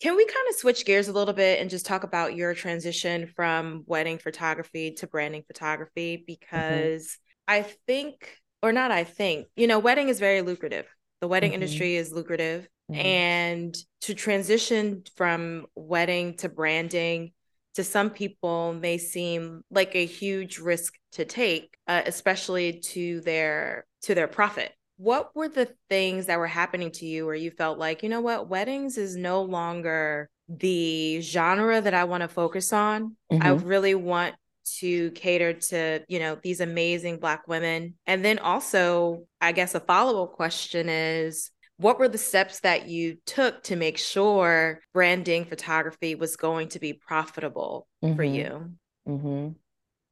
[0.02, 3.28] Can we kind of switch gears a little bit and just talk about your transition
[3.36, 6.18] from wedding photography to branding photography?
[6.18, 6.24] Mm-hmm.
[6.26, 7.54] Because mm-hmm.
[7.54, 10.88] I think, or not, I think, you know, wedding is very lucrative.
[11.22, 11.62] The wedding mm-hmm.
[11.62, 12.68] industry is lucrative.
[12.91, 12.99] Mm-hmm.
[12.99, 17.34] And to transition from wedding to branding
[17.76, 23.86] to some people may seem like a huge risk to take, uh, especially to their
[24.02, 27.80] to their profit what were the things that were happening to you where you felt
[27.80, 32.72] like, you know what, weddings is no longer the genre that I want to focus
[32.72, 33.16] on.
[33.32, 33.41] Mm-hmm.
[33.41, 34.36] I really want
[34.78, 37.95] to cater to, you know, these amazing black women.
[38.06, 43.18] And then also, I guess a follow-up question is what were the steps that you
[43.26, 48.16] took to make sure branding photography was going to be profitable mm-hmm.
[48.16, 48.72] for you?
[49.08, 49.47] Mm-hmm.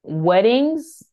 [0.01, 1.03] Weddings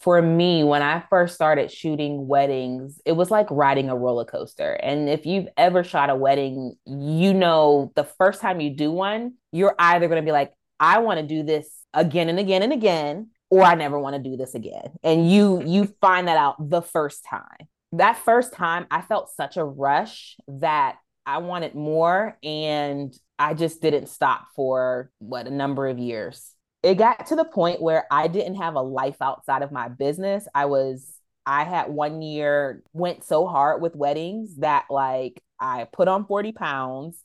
[0.00, 4.72] for me, when I first started shooting weddings, it was like riding a roller coaster.
[4.72, 9.34] And if you've ever shot a wedding, you know the first time you do one,
[9.52, 12.72] you're either going to be like, I want to do this again and again and
[12.72, 14.92] again, or I never want to do this again.
[15.02, 17.68] And you you find that out the first time.
[17.92, 23.80] That first time, I felt such a rush that I wanted more and I just
[23.80, 26.53] didn't stop for what a number of years
[26.84, 30.46] it got to the point where I didn't have a life outside of my business.
[30.54, 31.14] I was,
[31.46, 36.52] I had one year went so hard with weddings that like I put on 40
[36.52, 37.16] pounds.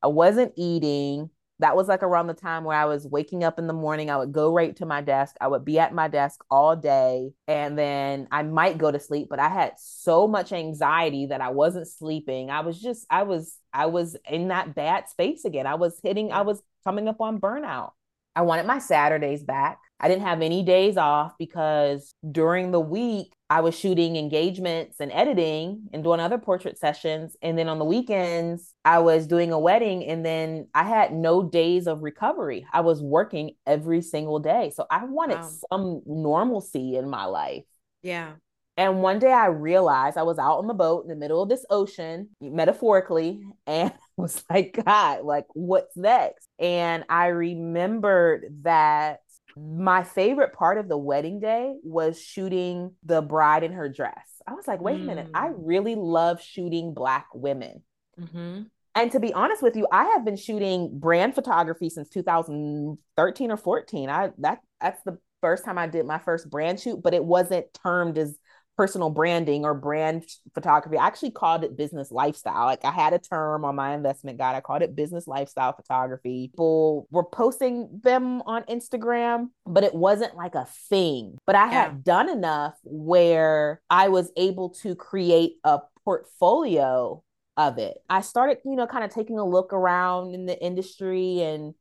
[0.00, 1.30] I wasn't eating.
[1.58, 4.10] That was like around the time where I was waking up in the morning.
[4.10, 5.34] I would go right to my desk.
[5.40, 9.26] I would be at my desk all day and then I might go to sleep,
[9.28, 12.48] but I had so much anxiety that I wasn't sleeping.
[12.48, 15.66] I was just, I was, I was in that bad space again.
[15.66, 17.90] I was hitting, I was coming up on burnout.
[18.36, 19.78] I wanted my Saturdays back.
[20.00, 25.12] I didn't have any days off because during the week I was shooting engagements and
[25.12, 27.36] editing and doing other portrait sessions.
[27.40, 31.42] And then on the weekends, I was doing a wedding and then I had no
[31.42, 32.66] days of recovery.
[32.72, 34.72] I was working every single day.
[34.74, 35.50] So I wanted wow.
[35.70, 37.64] some normalcy in my life.
[38.02, 38.32] Yeah.
[38.76, 41.48] And one day I realized I was out on the boat in the middle of
[41.48, 46.48] this ocean, metaphorically, and was like, God, like, what's next?
[46.58, 49.20] And I remembered that
[49.56, 54.42] my favorite part of the wedding day was shooting the bride in her dress.
[54.46, 55.02] I was like, wait mm.
[55.02, 55.54] a minute, I mm.
[55.58, 57.82] really love shooting Black women.
[58.20, 58.62] Mm-hmm.
[58.96, 63.56] And to be honest with you, I have been shooting brand photography since 2013 or
[63.56, 64.08] 14.
[64.08, 67.66] I that that's the first time I did my first brand shoot, but it wasn't
[67.74, 68.36] termed as
[68.76, 70.98] personal branding or brand photography.
[70.98, 72.66] I actually called it business lifestyle.
[72.66, 74.56] Like I had a term on my investment guide.
[74.56, 76.48] I called it business lifestyle photography.
[76.50, 81.38] People were posting them on Instagram, but it wasn't like a thing.
[81.46, 81.84] But I yeah.
[81.84, 87.22] had done enough where I was able to create a portfolio
[87.56, 87.98] of it.
[88.10, 91.74] I started, you know, kind of taking a look around in the industry and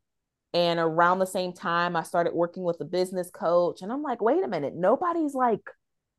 [0.55, 4.21] and around the same time I started working with a business coach and I'm like,
[4.21, 5.61] wait a minute, nobody's like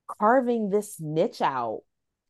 [0.06, 1.82] carving this niche out.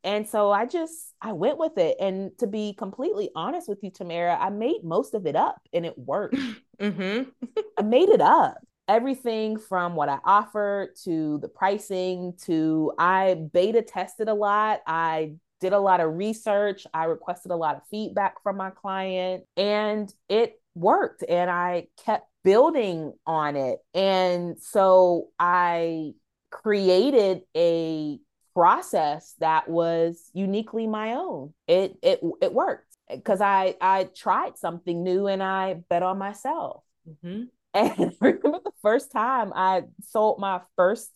[0.02, 1.96] And so I just I went with it.
[1.98, 5.86] And to be completely honest with you, Tamara, I made most of it up and
[5.86, 6.36] it worked.
[6.80, 7.30] mm-hmm.
[7.78, 8.58] I made it up.
[8.86, 14.80] Everything from what I offered to the pricing to I beta tested a lot.
[14.86, 16.86] I did a lot of research.
[16.92, 22.28] I requested a lot of feedback from my client and it worked and I kept
[22.42, 23.78] building on it.
[23.94, 26.12] And so I
[26.54, 28.18] created a
[28.54, 31.52] process that was uniquely my own.
[31.66, 36.82] It it it worked because I I tried something new and I bet on myself.
[37.08, 37.44] Mm-hmm.
[37.76, 41.10] And I remember the first time I sold my first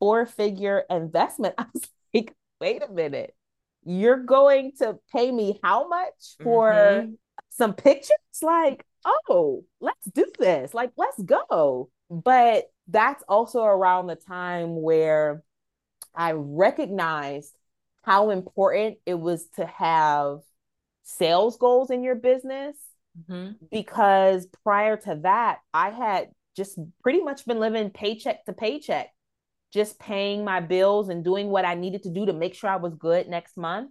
[0.00, 3.36] four figure investment, I was like, wait a minute,
[3.84, 7.12] you're going to pay me how much for mm-hmm.
[7.50, 8.10] some pictures?
[8.42, 10.74] Like, oh, let's do this.
[10.74, 11.88] Like, let's go.
[12.10, 15.42] But that's also around the time where
[16.14, 17.52] I recognized
[18.02, 20.40] how important it was to have
[21.04, 22.76] sales goals in your business
[23.18, 23.52] mm-hmm.
[23.70, 29.10] because prior to that, I had just pretty much been living paycheck to paycheck
[29.72, 32.76] just paying my bills and doing what I needed to do to make sure I
[32.76, 33.90] was good next month.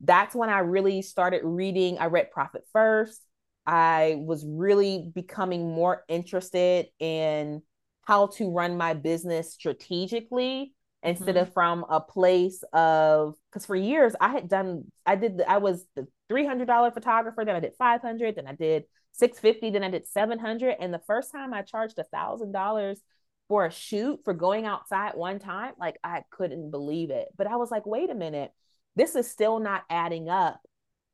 [0.00, 1.98] That's when I really started reading.
[1.98, 3.20] I read Profit First.
[3.66, 7.62] I was really becoming more interested in
[8.06, 11.42] how to run my business strategically instead mm-hmm.
[11.42, 15.84] of from a place of because for years I had done I did I was
[15.94, 20.76] the $300 photographer then I did 500 then I did 650 then I did 700
[20.80, 23.00] and the first time I charged a thousand dollars
[23.48, 27.28] for a shoot for going outside one time, like I couldn't believe it.
[27.36, 28.50] But I was like, wait a minute,
[28.96, 30.60] this is still not adding up.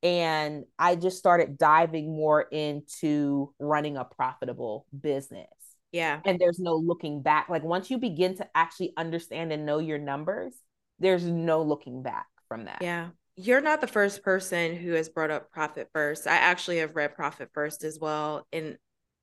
[0.02, 5.46] And I just started diving more into running a profitable business.
[5.92, 6.20] Yeah.
[6.24, 7.48] And there's no looking back.
[7.48, 10.54] Like once you begin to actually understand and know your numbers,
[10.98, 12.78] there's no looking back from that.
[12.80, 13.08] Yeah.
[13.36, 16.26] You're not the first person who has brought up Profit First.
[16.26, 18.46] I actually have read Profit First as well.
[18.52, 18.76] And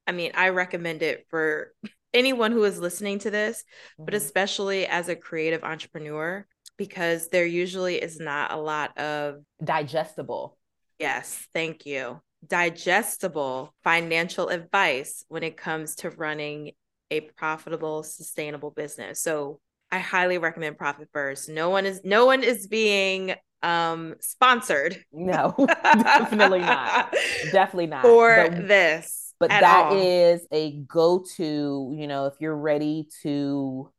[0.07, 1.73] I mean, I recommend it for
[2.13, 3.63] anyone who is listening to this,
[3.93, 4.05] mm-hmm.
[4.05, 6.45] but especially as a creative entrepreneur,
[6.77, 10.57] because there usually is not a lot of digestible.
[10.97, 12.21] Yes, thank you.
[12.47, 16.71] Digestible financial advice when it comes to running
[17.11, 19.21] a profitable, sustainable business.
[19.21, 19.59] So
[19.91, 21.49] I highly recommend Profit First.
[21.49, 25.03] No one is no one is being um sponsored.
[25.11, 27.13] No, definitely not.
[27.51, 28.03] Definitely not.
[28.03, 29.97] For but- this but that all.
[29.97, 33.89] is a go-to you know if you're ready to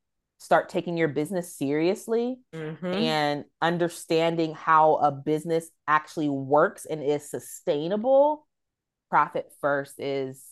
[0.40, 2.86] start taking your business seriously mm-hmm.
[2.86, 8.46] and understanding how a business actually works and is sustainable
[9.10, 10.44] profit first is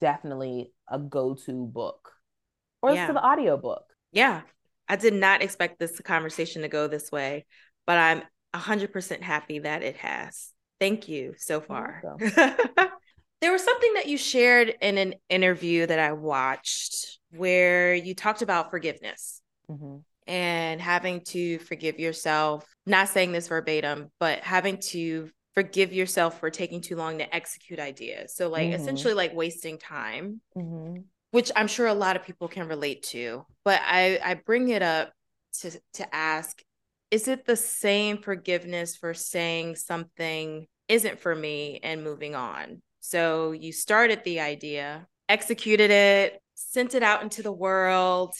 [0.00, 2.12] definitely a go-to book
[2.82, 3.06] or yeah.
[3.06, 4.42] to the audio book yeah.
[4.88, 7.46] I did not expect this conversation to go this way
[7.86, 8.22] but i'm
[8.54, 10.52] 100% happy that it has.
[10.78, 12.02] Thank you so far
[13.40, 18.42] There was something that you shared in an interview that I watched where you talked
[18.42, 19.98] about forgiveness mm-hmm.
[20.26, 22.66] and having to forgive yourself.
[22.86, 27.78] Not saying this verbatim, but having to forgive yourself for taking too long to execute
[27.78, 28.34] ideas.
[28.34, 28.80] So, like, mm-hmm.
[28.80, 31.00] essentially, like wasting time, mm-hmm.
[31.30, 33.46] which I'm sure a lot of people can relate to.
[33.64, 35.12] But I, I bring it up
[35.60, 36.62] to, to ask
[37.10, 42.82] is it the same forgiveness for saying something isn't for me and moving on?
[43.00, 48.34] So you started the idea, executed it, sent it out into the world.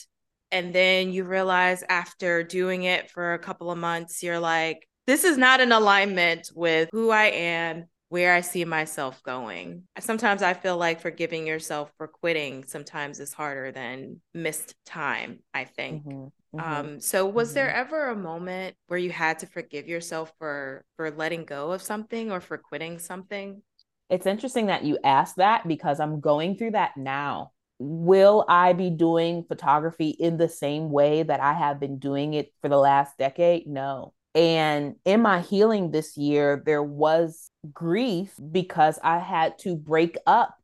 [0.53, 5.25] And then you realize after doing it for a couple of months, you're like, this
[5.25, 9.85] is not in alignment with who I am, where I see myself going.
[10.01, 15.65] Sometimes I feel like forgiving yourself for quitting sometimes is harder than missed time, I
[15.65, 16.05] think.
[16.05, 16.59] Mm-hmm.
[16.59, 16.73] Mm-hmm.
[16.73, 17.55] Um, so was mm-hmm.
[17.55, 21.83] there ever a moment where you had to forgive yourself for for letting go of
[21.83, 23.63] something or for quitting something?
[24.11, 27.53] It's interesting that you asked that because I'm going through that now.
[27.79, 32.53] Will I be doing photography in the same way that I have been doing it
[32.61, 33.67] for the last decade?
[33.67, 34.13] No.
[34.35, 40.57] And in my healing this year, there was grief because I had to break up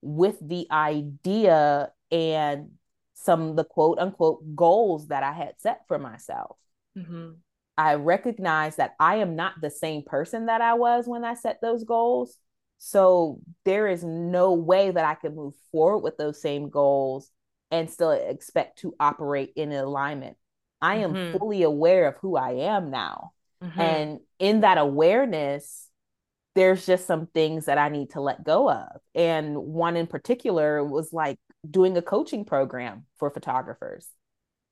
[0.00, 2.70] with the idea and
[3.14, 6.56] some of the quote unquote goals that I had set for myself.
[6.96, 7.32] Mm-hmm.
[7.78, 11.60] I recognize that I am not the same person that I was when I set
[11.60, 12.38] those goals.
[12.78, 17.30] So there is no way that I can move forward with those same goals
[17.70, 20.36] and still expect to operate in alignment.
[20.80, 21.38] I am mm-hmm.
[21.38, 23.32] fully aware of who I am now.
[23.62, 23.80] Mm-hmm.
[23.80, 25.88] And in that awareness,
[26.54, 29.00] there's just some things that I need to let go of.
[29.14, 34.08] And one in particular was like doing a coaching program for photographers.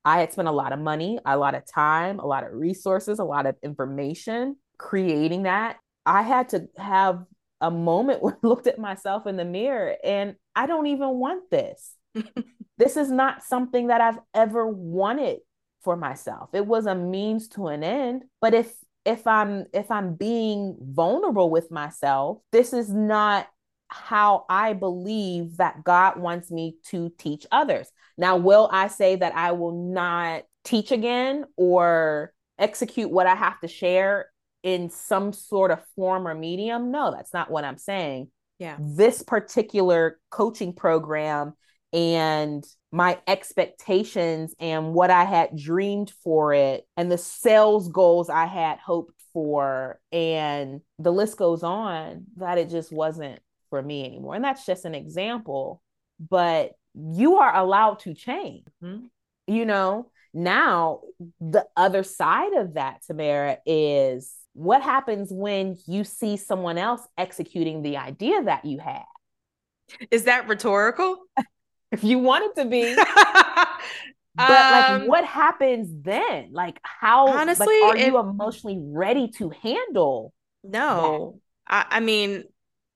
[0.04, 3.18] I had spent a lot of money, a lot of time, a lot of resources,
[3.18, 5.78] a lot of information creating that.
[6.04, 7.24] I had to have
[7.60, 11.50] a moment where I looked at myself in the mirror and I don't even want
[11.50, 11.94] this.
[12.78, 15.40] this is not something that I've ever wanted
[15.82, 16.50] for myself.
[16.52, 18.24] It was a means to an end.
[18.40, 18.72] But if
[19.04, 23.46] if I'm if I'm being vulnerable with myself, this is not
[23.88, 27.88] how I believe that God wants me to teach others.
[28.16, 33.60] Now, will I say that I will not teach again or execute what I have
[33.60, 34.26] to share
[34.64, 36.90] in some sort of form or medium?
[36.90, 38.28] No, that's not what I'm saying.
[38.58, 38.76] Yeah.
[38.80, 41.52] This particular coaching program
[41.92, 48.46] and my expectations and what I had dreamed for it and the sales goals I
[48.46, 54.34] had hoped for and the list goes on that it just wasn't for me anymore.
[54.34, 55.82] And that's just an example,
[56.18, 58.64] but you are allowed to change.
[58.82, 59.06] Mm-hmm.
[59.46, 61.00] You know, now
[61.40, 67.82] the other side of that, Tamara, is what happens when you see someone else executing
[67.82, 69.04] the idea that you had?
[70.10, 71.18] Is that rhetorical?
[71.92, 72.94] if you want it to be.
[74.34, 76.50] but like um, what happens then?
[76.52, 80.32] Like how honestly like, are it, you emotionally ready to handle?
[80.62, 81.40] No.
[81.66, 82.44] I, I mean,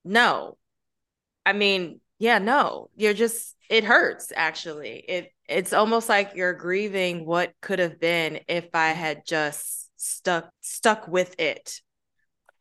[0.05, 0.57] no.
[1.47, 2.91] I mean, yeah, no.
[2.97, 5.05] You're just it hurts actually.
[5.09, 10.51] It it's almost like you're grieving what could have been if I had just stuck
[10.61, 11.81] stuck with it.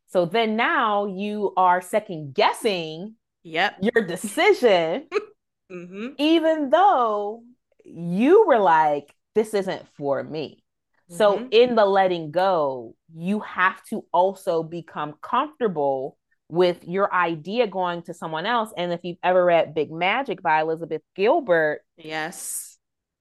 [0.08, 3.78] So then now you are second guessing yep.
[3.82, 5.08] your decision
[5.72, 6.10] mm-hmm.
[6.18, 7.44] even though
[7.84, 10.64] you were like, this isn't for me.
[11.10, 11.18] Mm-hmm.
[11.18, 16.18] So, in the letting go, you have to also become comfortable
[16.50, 18.72] with your idea going to someone else.
[18.76, 22.78] And if you've ever read Big Magic by Elizabeth Gilbert, yes,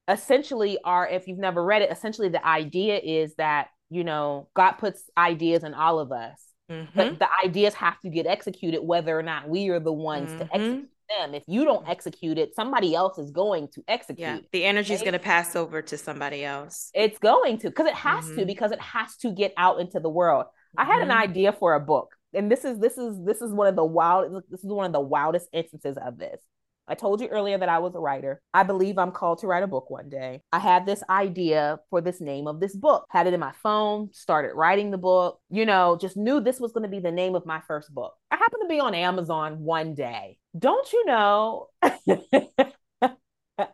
[0.08, 4.72] essentially, are if you've never read it, essentially the idea is that, you know, God
[4.72, 6.40] puts ideas in all of us.
[6.70, 6.90] Mm-hmm.
[6.96, 10.38] But the ideas have to get executed whether or not we are the ones mm-hmm.
[10.38, 11.34] to execute them.
[11.34, 14.18] If you don't execute it, somebody else is going to execute.
[14.18, 16.90] Yeah, the energy is going to pass over to somebody else.
[16.94, 18.38] It's going to because it has mm-hmm.
[18.38, 20.46] to because it has to get out into the world.
[20.76, 21.18] I had an mm-hmm.
[21.18, 24.42] idea for a book, and this is this is this is one of the wild
[24.50, 26.40] this is one of the wildest instances of this.
[26.88, 28.40] I told you earlier that I was a writer.
[28.54, 30.42] I believe I'm called to write a book one day.
[30.52, 34.10] I had this idea for this name of this book, had it in my phone,
[34.12, 37.34] started writing the book, you know, just knew this was going to be the name
[37.34, 38.14] of my first book.
[38.30, 40.38] I happened to be on Amazon one day.
[40.56, 41.68] Don't you know?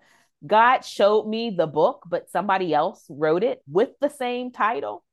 [0.47, 5.05] God showed me the book, but somebody else wrote it with the same title.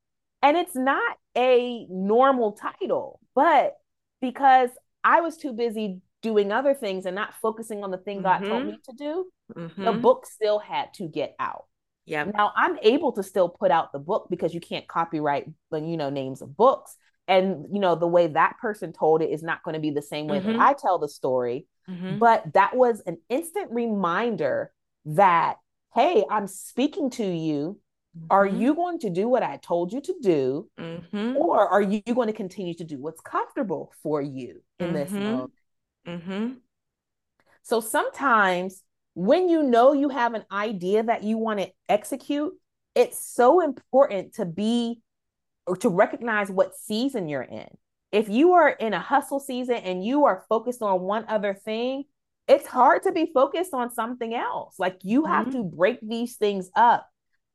[0.41, 3.75] And it's not a normal title, but
[4.21, 4.69] because
[5.03, 8.43] I was too busy doing other things and not focusing on the thing mm-hmm.
[8.43, 8.91] God told me mm-hmm.
[8.91, 9.85] to do, mm-hmm.
[9.85, 11.65] the book still had to get out.
[12.05, 12.23] Yeah.
[12.23, 15.95] Now I'm able to still put out the book because you can't copyright the you
[15.97, 16.95] know names of books.
[17.27, 20.01] And you know the way that person told it is not going to be the
[20.01, 20.53] same way mm-hmm.
[20.53, 21.67] that I tell the story.
[21.87, 22.17] Mm-hmm.
[22.17, 24.71] But that was an instant reminder
[25.05, 25.57] that
[25.93, 27.79] hey, I'm speaking to you.
[28.29, 28.59] Are mm-hmm.
[28.59, 30.69] you going to do what I told you to do?
[31.35, 35.51] Or are you going to continue to do what's comfortable for you in this moment?
[36.07, 36.53] Mm-hmm.
[37.63, 38.83] So sometimes
[39.13, 42.53] when you know you have an idea that you want to execute,
[42.95, 45.01] it's so important to be
[45.67, 47.67] or to recognize what season you're in.
[48.11, 52.05] If you are in a hustle season and you are focused on one other thing,
[52.47, 54.75] it's hard to be focused on something else.
[54.79, 55.57] Like you have mm-hmm.
[55.57, 57.07] to break these things up.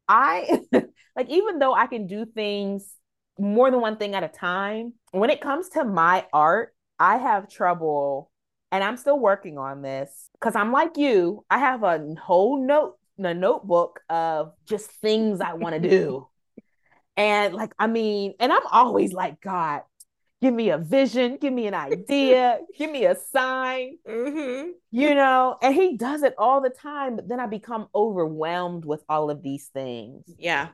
[0.07, 0.61] I
[1.17, 2.95] like even though I can do things
[3.39, 7.49] more than one thing at a time, when it comes to my art, I have
[7.49, 8.31] trouble
[8.75, 11.45] and I'm still working on this because I'm like you.
[11.49, 16.27] I have a whole note, a notebook of just things I want to do.
[17.17, 19.83] and like, I mean, and I'm always like, God,
[20.43, 24.71] give me a vision, give me an idea, give me a sign, mm-hmm.
[24.91, 27.15] you know, and he does it all the time.
[27.15, 30.25] But then I become overwhelmed with all of these things.
[30.37, 30.71] Yeah.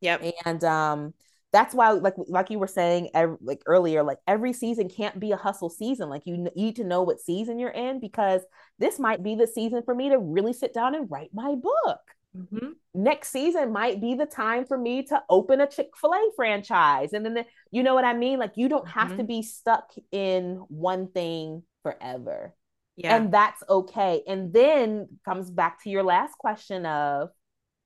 [0.00, 0.24] Yep.
[0.44, 1.14] And um,
[1.54, 5.30] that's why like like you were saying every, like earlier like every season can't be
[5.30, 8.42] a hustle season like you need to know what season you're in because
[8.80, 12.00] this might be the season for me to really sit down and write my book
[12.36, 12.70] mm-hmm.
[12.92, 17.34] next season might be the time for me to open a chick-fil-a franchise and then
[17.34, 19.18] the, you know what i mean like you don't have mm-hmm.
[19.18, 22.52] to be stuck in one thing forever
[22.96, 23.14] yeah.
[23.14, 27.28] and that's okay and then comes back to your last question of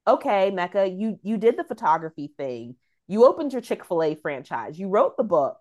[0.06, 2.74] okay mecca you you did the photography thing
[3.08, 4.78] you opened your Chick fil A franchise.
[4.78, 5.56] You wrote the book.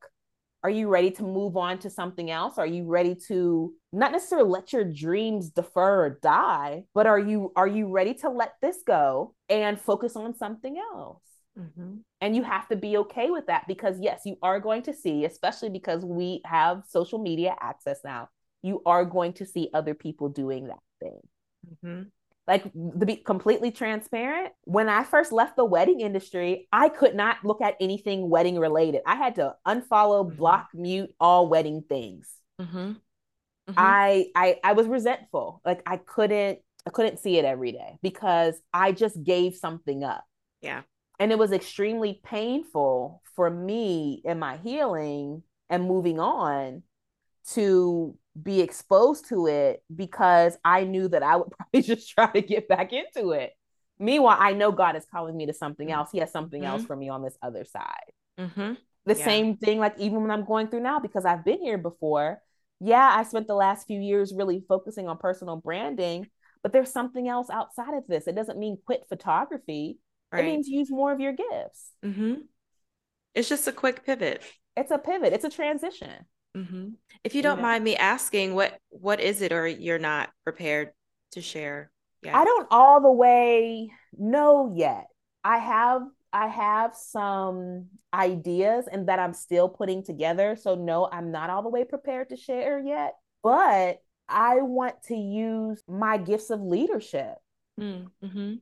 [0.63, 2.57] Are you ready to move on to something else?
[2.57, 7.53] Are you ready to not necessarily let your dreams defer or die, but are you
[7.55, 11.21] are you ready to let this go and focus on something else?
[11.57, 11.95] Mm-hmm.
[12.21, 15.25] And you have to be okay with that because, yes, you are going to see,
[15.25, 18.29] especially because we have social media access now,
[18.61, 21.19] you are going to see other people doing that thing.
[21.85, 22.01] Mm-hmm.
[22.47, 27.37] Like to be completely transparent, when I first left the wedding industry, I could not
[27.43, 29.01] look at anything wedding related.
[29.05, 30.37] I had to unfollow, mm-hmm.
[30.37, 32.29] block, mute all wedding things.
[32.61, 32.77] Mm-hmm.
[32.77, 33.73] mm-hmm.
[33.75, 35.61] I, I I was resentful.
[35.65, 40.23] Like I couldn't I couldn't see it every day because I just gave something up.
[40.61, 40.83] Yeah.
[41.19, 46.83] And it was extremely painful for me in my healing and moving on
[47.53, 52.41] to be exposed to it because I knew that I would probably just try to
[52.41, 53.53] get back into it.
[53.99, 56.09] Meanwhile, I know God is calling me to something else.
[56.11, 56.71] He has something mm-hmm.
[56.71, 58.11] else for me on this other side.
[58.39, 58.73] Mm-hmm.
[59.05, 59.25] The yeah.
[59.25, 62.41] same thing, like even when I'm going through now, because I've been here before.
[62.79, 66.27] Yeah, I spent the last few years really focusing on personal branding,
[66.61, 68.27] but there's something else outside of this.
[68.27, 69.97] It doesn't mean quit photography.
[70.31, 70.43] Right.
[70.43, 71.91] It means use more of your gifts.
[72.05, 72.33] Mm-hmm.
[73.33, 74.43] It's just a quick pivot.
[74.75, 75.33] It's a pivot.
[75.33, 76.25] It's a transition.
[76.57, 76.89] Mm-hmm.
[77.23, 80.91] If you don't mind me asking, what what is it, or you're not prepared
[81.31, 81.91] to share?
[82.23, 85.07] Yeah, I don't all the way know yet.
[85.43, 86.01] I have
[86.33, 90.55] I have some ideas and that I'm still putting together.
[90.59, 93.13] So no, I'm not all the way prepared to share yet.
[93.43, 97.35] But I want to use my gifts of leadership.
[97.79, 98.53] Mm, mm-hmm.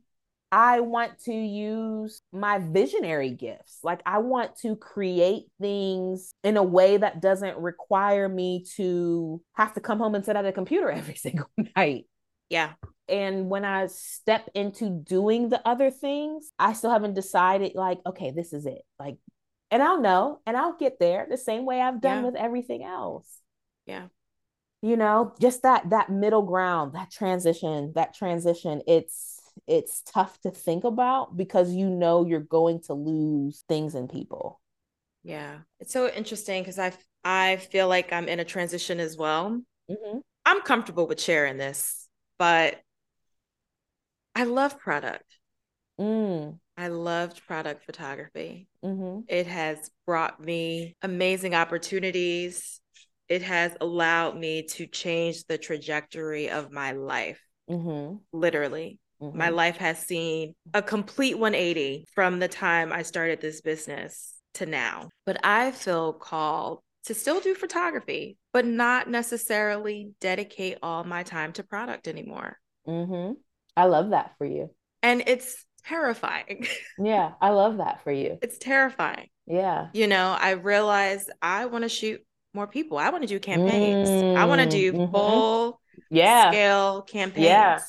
[0.56, 3.80] I want to use my visionary gifts.
[3.84, 9.74] Like, I want to create things in a way that doesn't require me to have
[9.74, 12.06] to come home and sit at a computer every single night.
[12.48, 12.72] Yeah.
[13.10, 18.32] And when I step into doing the other things, I still haven't decided, like, okay,
[18.32, 18.84] this is it.
[18.98, 19.18] Like,
[19.72, 22.30] and I'll know and I'll get there the same way I've done yeah.
[22.30, 23.28] with everything else.
[23.88, 24.08] Yeah.
[24.82, 29.35] You know, just that that middle ground, that transition, that transition, it's
[29.68, 34.62] it's tough to think about because you know you're going to lose things and people.
[35.24, 35.60] Yeah.
[35.80, 36.94] It's so interesting because I
[37.24, 39.62] I feel like I'm in a transition as well.
[39.90, 40.20] Mm-hmm.
[40.46, 42.08] I'm comfortable with sharing this,
[42.38, 42.80] but
[44.36, 45.26] I love product.
[46.00, 46.60] Mm.
[46.78, 48.68] I loved product photography.
[48.84, 49.22] Mm-hmm.
[49.28, 52.80] It has brought me amazing opportunities.
[53.30, 58.18] It has allowed me to change the trajectory of my life, mm-hmm.
[58.32, 59.00] literally.
[59.22, 59.38] Mm-hmm.
[59.38, 64.66] My life has seen a complete 180 from the time I started this business to
[64.66, 65.10] now.
[65.26, 71.54] But I feel called to still do photography, but not necessarily dedicate all my time
[71.54, 72.58] to product anymore.
[72.88, 73.34] Mm-hmm.
[73.78, 74.72] I love that for you.
[75.04, 76.68] And it's terrifying.
[77.00, 78.38] yeah, I love that for you.
[78.42, 79.28] It's terrifying.
[79.46, 79.90] Yeah.
[79.94, 82.98] You know, I realize I want to shoot more people.
[82.98, 84.10] I want to do campaigns.
[84.10, 84.38] Mm-hmm.
[84.38, 85.12] I want to do mm-hmm.
[85.12, 86.50] full yeah.
[86.50, 87.46] scale campaigns.
[87.46, 87.80] Yeah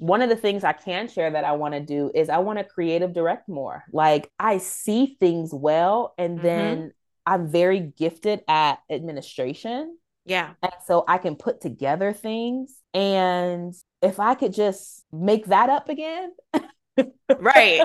[0.00, 2.58] one of the things I can share that I want to do is I want
[2.58, 3.84] to creative direct more.
[3.92, 6.46] Like I see things well, and mm-hmm.
[6.46, 6.92] then
[7.26, 9.98] I'm very gifted at administration.
[10.24, 10.54] Yeah.
[10.62, 12.76] And so I can put together things.
[12.94, 16.32] And if I could just make that up again.
[17.38, 17.82] right.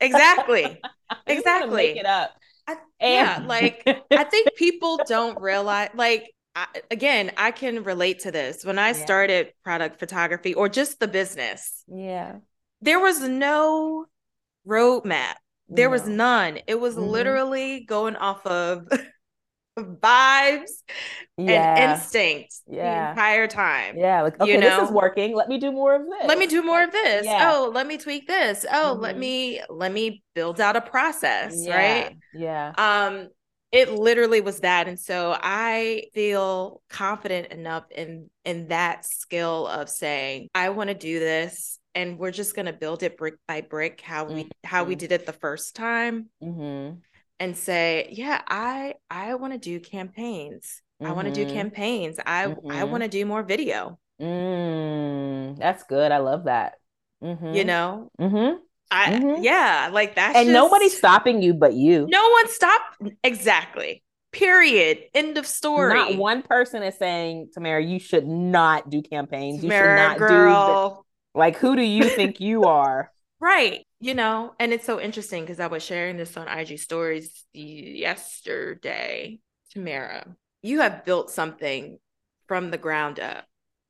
[0.00, 0.80] Exactly.
[1.26, 1.76] exactly.
[1.76, 2.30] Make it up.
[2.68, 3.42] I, yeah.
[3.46, 8.64] Like I think people don't realize, like, I, again, I can relate to this.
[8.64, 9.04] When I yeah.
[9.04, 12.36] started product photography or just the business, yeah,
[12.80, 14.06] there was no
[14.66, 15.34] roadmap.
[15.68, 15.92] There no.
[15.92, 16.58] was none.
[16.66, 17.04] It was mm-hmm.
[17.04, 18.86] literally going off of
[19.78, 20.70] vibes
[21.36, 21.74] yeah.
[21.76, 23.06] and instinct yeah.
[23.06, 23.96] the entire time.
[23.96, 24.80] Yeah, like okay, you know?
[24.80, 25.34] this is working.
[25.34, 26.28] Let me do more of this.
[26.28, 27.26] Let me do more of this.
[27.26, 27.52] Yeah.
[27.52, 28.64] Oh, let me tweak this.
[28.70, 29.02] Oh, mm-hmm.
[29.02, 31.76] let me let me build out a process, yeah.
[31.76, 32.16] right?
[32.32, 32.72] Yeah.
[32.76, 33.28] Um
[33.74, 39.88] it literally was that and so i feel confident enough in in that skill of
[39.88, 43.60] saying i want to do this and we're just going to build it brick by
[43.60, 44.50] brick how we mm-hmm.
[44.62, 45.00] how we mm-hmm.
[45.00, 46.96] did it the first time mm-hmm.
[47.40, 51.10] and say yeah i i want to do campaigns mm-hmm.
[51.10, 52.90] i want to do campaigns i i mm-hmm.
[52.90, 56.74] want to do more video mm, that's good i love that
[57.20, 57.54] mm-hmm.
[57.54, 58.08] you know
[58.90, 59.42] I mm-hmm.
[59.42, 60.36] yeah, like that.
[60.36, 62.06] And just, nobody's stopping you but you.
[62.08, 63.02] No one stopped.
[63.22, 64.02] Exactly.
[64.32, 64.98] Period.
[65.14, 65.94] End of story.
[65.94, 69.60] Not one person is saying, Tamara, you should not do campaigns.
[69.60, 70.88] Tamara, you should not girl.
[70.88, 70.94] do
[71.34, 73.10] the, like who do you think you are?
[73.40, 73.86] Right.
[74.00, 79.40] You know, and it's so interesting because I was sharing this on IG stories yesterday.
[79.70, 80.26] Tamara,
[80.62, 81.98] you have built something
[82.46, 83.44] from the ground up.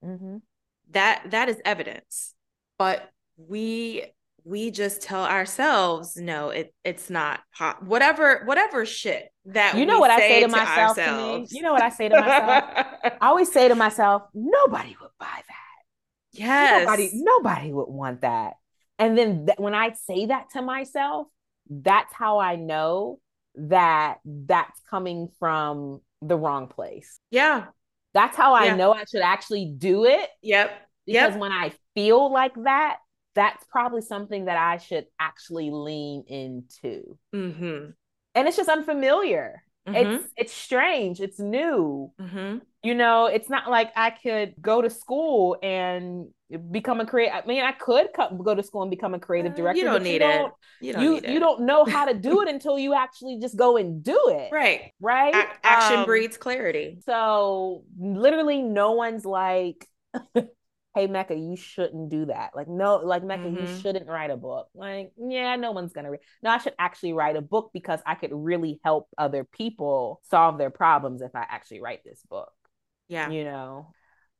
[0.05, 0.39] Mm-hmm.
[0.91, 2.35] That that is evidence.
[2.79, 4.05] But we
[4.45, 9.99] we just tell ourselves no it it's not hot whatever whatever shit that you know
[9.99, 11.47] what I say to, to myself to me?
[11.51, 12.65] You know what I say to myself?
[13.05, 15.55] I always say to myself, nobody would buy that.
[16.33, 16.85] Yes.
[16.85, 18.55] Nobody, nobody would want that.
[18.99, 21.27] And then th- when I say that to myself,
[21.69, 23.19] that's how I know
[23.57, 27.19] that that's coming from the wrong place.
[27.31, 27.67] Yeah.
[28.15, 30.29] That's how I know I should actually do it.
[30.43, 30.71] Yep.
[31.07, 31.39] Because yep.
[31.39, 32.97] when I feel like that,
[33.35, 37.19] that's probably something that I should actually lean into.
[37.35, 37.91] Mm-hmm.
[38.35, 39.63] And it's just unfamiliar.
[39.87, 39.97] Mm-hmm.
[39.97, 41.21] It's it's strange.
[41.21, 42.11] It's new.
[42.21, 42.59] Mm-hmm.
[42.83, 46.29] You know, it's not like I could go to school and
[46.71, 47.35] become a creative.
[47.35, 48.09] I mean, I could
[48.43, 49.79] go to school and become a creative uh, director.
[49.79, 50.37] You don't need you it.
[50.37, 51.33] Don't, you don't you.
[51.35, 54.51] You don't know how to do it until you actually just go and do it.
[54.53, 54.93] Right.
[55.01, 55.35] Right.
[55.35, 56.99] A- action um, breeds clarity.
[57.05, 59.87] So literally, no one's like.
[60.95, 62.51] hey Mecca, you shouldn't do that.
[62.55, 63.67] Like, no, like Mecca, mm-hmm.
[63.67, 64.69] you shouldn't write a book.
[64.75, 66.21] Like, yeah, no one's gonna read.
[66.43, 70.59] No, I should actually write a book because I could really help other people solve
[70.59, 72.53] their problems if I actually write this book.
[73.09, 73.29] Yeah.
[73.31, 73.91] You know,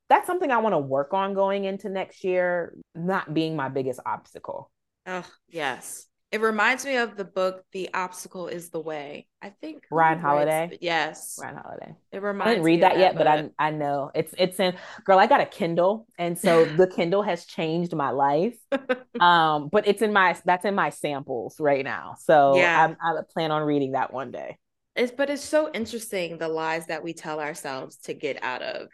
[0.09, 3.99] that's something I want to work on going into next year, not being my biggest
[4.05, 4.71] obstacle.
[5.05, 6.07] Oh, yes.
[6.31, 10.77] It reminds me of the book "The Obstacle Is the Way." I think Ryan Holiday.
[10.81, 11.95] yes, Ryan Holiday.
[12.11, 12.49] It reminds.
[12.49, 14.75] I didn't read that, that, yet, but I I know it's it's in.
[15.05, 18.57] Girl, I got a Kindle, and so the Kindle has changed my life.
[19.19, 22.15] um, but it's in my that's in my samples right now.
[22.19, 24.57] So yeah, I, I plan on reading that one day.
[24.95, 28.89] It's but it's so interesting the lies that we tell ourselves to get out of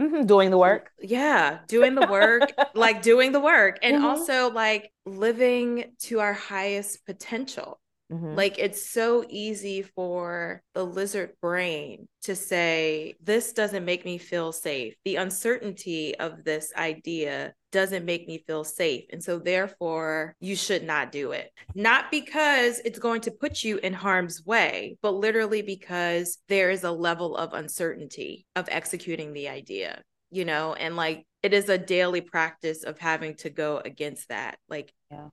[0.00, 0.90] Mm-hmm, doing the work.
[1.00, 4.04] Yeah, doing the work, like doing the work, and mm-hmm.
[4.04, 7.78] also like living to our highest potential.
[8.12, 8.34] Mm-hmm.
[8.34, 14.52] Like it's so easy for the lizard brain to say, This doesn't make me feel
[14.52, 14.94] safe.
[15.04, 19.04] The uncertainty of this idea doesn't make me feel safe.
[19.10, 21.50] And so, therefore, you should not do it.
[21.74, 26.84] Not because it's going to put you in harm's way, but literally because there is
[26.84, 31.78] a level of uncertainty of executing the idea, you know, and like it is a
[31.78, 35.28] daily practice of having to go against that, like yeah.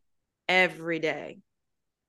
[0.47, 1.37] every day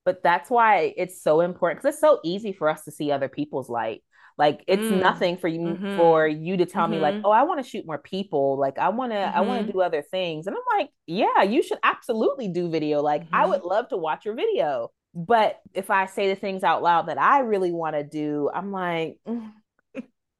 [0.05, 3.29] but that's why it's so important because it's so easy for us to see other
[3.29, 4.03] people's light
[4.37, 4.99] like it's mm.
[4.99, 5.97] nothing for you mm-hmm.
[5.97, 6.93] for you to tell mm-hmm.
[6.93, 7.25] me like mm-hmm.
[7.25, 9.37] oh i want to shoot more people like i want to mm-hmm.
[9.37, 13.01] i want to do other things and i'm like yeah you should absolutely do video
[13.01, 13.69] like i would mm-hmm.
[13.69, 17.39] love to watch your video but if i say the things out loud that i
[17.39, 19.51] really want to do i'm like mm.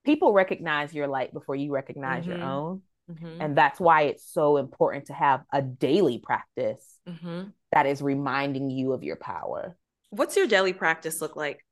[0.06, 2.48] people recognize your light before you recognize your mm-hmm.
[2.48, 2.82] own
[3.42, 6.98] and that's why it's so important to have a daily practice
[7.74, 9.76] that is reminding you of your power.
[10.12, 11.66] What's your daily practice look like?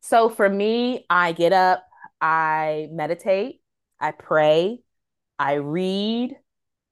[0.00, 1.84] So for me, I get up,
[2.20, 3.60] I meditate,
[4.00, 4.80] I pray,
[5.38, 6.36] I read,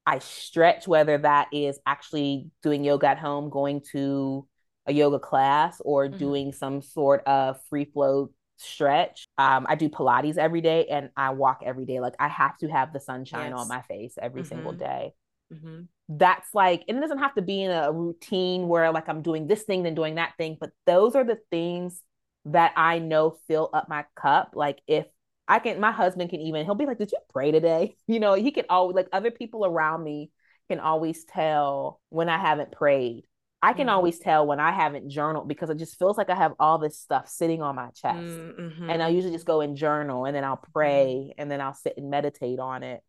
[0.04, 4.46] I stretch, whether that is actually doing yoga at home, going to
[4.86, 6.18] a yoga class, or mm-hmm.
[6.18, 9.28] doing some sort of free flow stretch.
[9.38, 12.00] Um, I do Pilates every day and I walk every day.
[12.00, 13.60] Like I have to have the sunshine yes.
[13.60, 14.48] on my face every mm-hmm.
[14.48, 15.12] single day.
[15.52, 15.82] Mm-hmm.
[16.08, 19.46] That's like, and it doesn't have to be in a routine where like I'm doing
[19.46, 22.02] this thing, then doing that thing, but those are the things
[22.46, 24.52] that I know fill up my cup.
[24.54, 25.06] Like if
[25.48, 27.96] I can, my husband can even, he'll be like, Did you pray today?
[28.06, 30.30] You know, he can always, like other people around me
[30.68, 33.24] can always tell when I haven't prayed.
[33.62, 33.96] I can mm-hmm.
[33.96, 36.98] always tell when I haven't journaled because it just feels like I have all this
[36.98, 38.18] stuff sitting on my chest.
[38.18, 38.90] Mm-hmm.
[38.90, 40.72] And I usually just go and journal and then I'll mm-hmm.
[40.72, 43.02] pray and then I'll sit and meditate on it.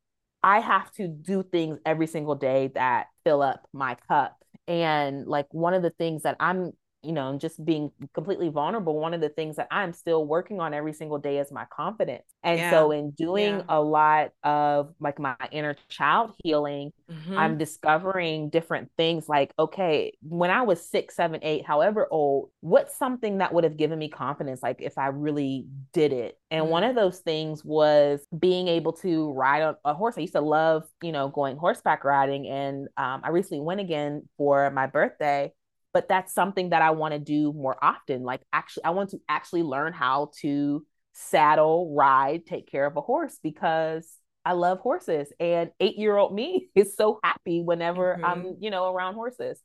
[0.44, 4.42] I have to do things every single day that fill up my cup.
[4.68, 6.74] And like one of the things that I'm
[7.08, 10.74] you know, just being completely vulnerable, one of the things that I'm still working on
[10.74, 12.26] every single day is my confidence.
[12.44, 12.70] And yeah.
[12.70, 13.64] so, in doing yeah.
[13.70, 17.38] a lot of like my inner child healing, mm-hmm.
[17.38, 22.98] I'm discovering different things like, okay, when I was six, seven, eight, however old, what's
[22.98, 26.38] something that would have given me confidence, like if I really did it?
[26.52, 26.72] And mm-hmm.
[26.72, 30.16] one of those things was being able to ride a, a, horse.
[30.18, 32.48] I used to love, you know, going horseback riding.
[32.48, 35.54] And um, I recently went again for my birthday
[35.98, 38.22] but that's something that I want to do more often.
[38.22, 43.02] Like actually, I want to actually learn how to saddle, ride, take care of a
[43.02, 44.08] horse because
[44.46, 45.34] I love horses.
[45.40, 48.26] And eight year old me is so happy whenever mm-hmm.
[48.26, 49.60] I'm, you know, around horses.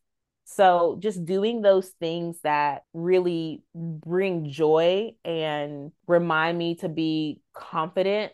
[0.45, 8.33] So just doing those things that really bring joy and remind me to be confident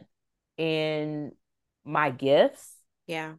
[0.56, 1.32] in
[1.84, 2.76] my gifts.
[3.08, 3.32] Yeah.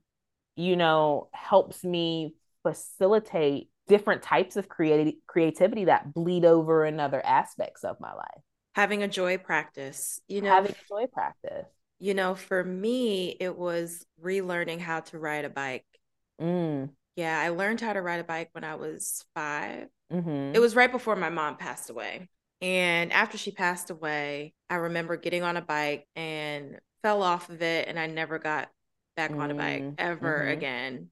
[0.58, 7.26] You know, helps me facilitate different types of creative creativity that bleed over in other
[7.26, 8.42] aspects of my life.
[8.76, 11.68] Having a joy practice, you know, having a joy practice.
[12.00, 15.86] You know, for me, it was relearning how to ride a bike.
[16.40, 16.90] Mm.
[17.18, 20.56] Yeah, I learned how to ride a bike when I was 5 mm-hmm.
[20.56, 22.30] It was right before my mom passed away.
[22.62, 27.62] And after she passed away, I remember getting on a bike and fell off of
[27.62, 28.70] it, and I never got
[29.16, 30.54] back on a bike Mm, ever mhm.
[30.54, 31.10] again.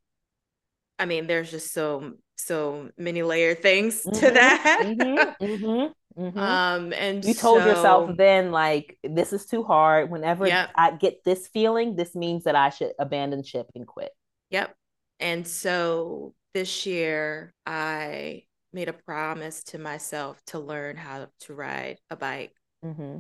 [1.00, 4.80] I mean, there's just so so many layer things to Mhm, that.
[4.80, 6.62] mhm, mhm, mhm.
[6.70, 10.12] um, and You told yourself then, like, this is too hard.
[10.12, 10.70] Whenever Yep.
[10.76, 14.12] I get this feeling, this means that I should abandon ship and quit.
[14.50, 14.76] Yep.
[15.20, 22.00] And so this year, I made a promise to myself to learn how to ride
[22.10, 22.54] a bike.
[22.84, 23.20] hmm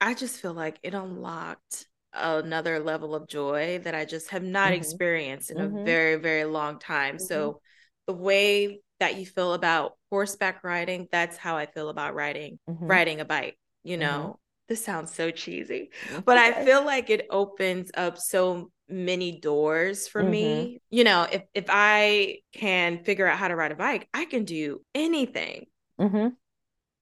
[0.00, 4.72] I just feel like it unlocked another level of joy that I just have not
[4.72, 4.72] Mhm.
[4.72, 7.18] experienced in a very, very long time.
[7.18, 7.60] So
[8.06, 12.84] the way that you feel about horseback riding, that's how I feel about riding Mhm.
[12.88, 13.58] riding a bike.
[13.82, 14.38] You know,
[14.68, 15.90] this sounds so cheesy,
[16.26, 20.24] but I feel like it opens up so many doors for Mhm.
[20.24, 20.80] me.
[20.90, 24.44] You know, if if I can figure out how to ride a bike, I can
[24.44, 25.66] do anything
[25.98, 26.36] Mhm,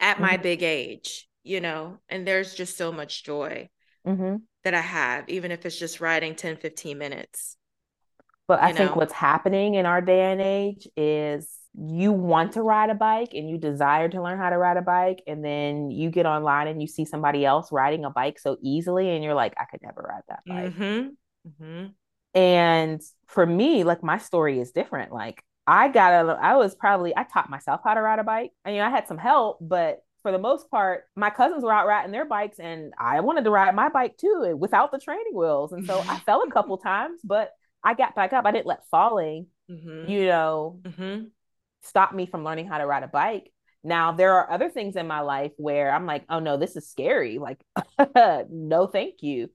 [0.01, 0.43] at my Mhm.
[0.43, 3.69] big age, you know, and there's just so much joy
[4.05, 4.43] mhm.
[4.65, 7.57] that I have, even if it's just riding 10, 15 minutes.
[8.49, 12.91] But I think what's happening in our day and age is you want to ride
[12.91, 16.11] a bike and you desire to learn how to ride a bike, and then you
[16.11, 19.55] get online and you see somebody else riding a bike so easily, and you're like,
[19.59, 20.75] I could never ride that bike.
[20.75, 21.09] Mm-hmm.
[21.49, 21.87] Mm-hmm.
[22.35, 25.13] And for me, like my story is different.
[25.13, 28.53] Like I got a, I was probably, I taught myself how to ride a bike.
[28.65, 31.87] I mean, I had some help, but for the most part, my cousins were out
[31.87, 35.73] riding their bikes and I wanted to ride my bike too without the training wheels.
[35.73, 37.53] And so I fell a couple times, but
[37.85, 38.45] I got back up.
[38.47, 40.11] I didn't let falling, Mm-hmm.
[40.11, 41.25] you know, Mm-hmm.
[41.83, 43.53] stop me from learning how to ride a bike.
[43.85, 46.89] Now, there are other things in my life where I'm like, oh no, this is
[46.89, 47.39] scary.
[47.39, 47.61] Like,
[48.51, 49.51] no, thank you.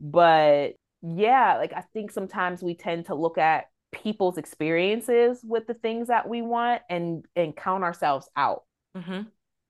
[0.00, 5.74] But yeah, like I think sometimes we tend to look at people's experiences with the
[5.74, 8.62] things that we want and and count ourselves out.
[8.96, 9.22] Mm-hmm.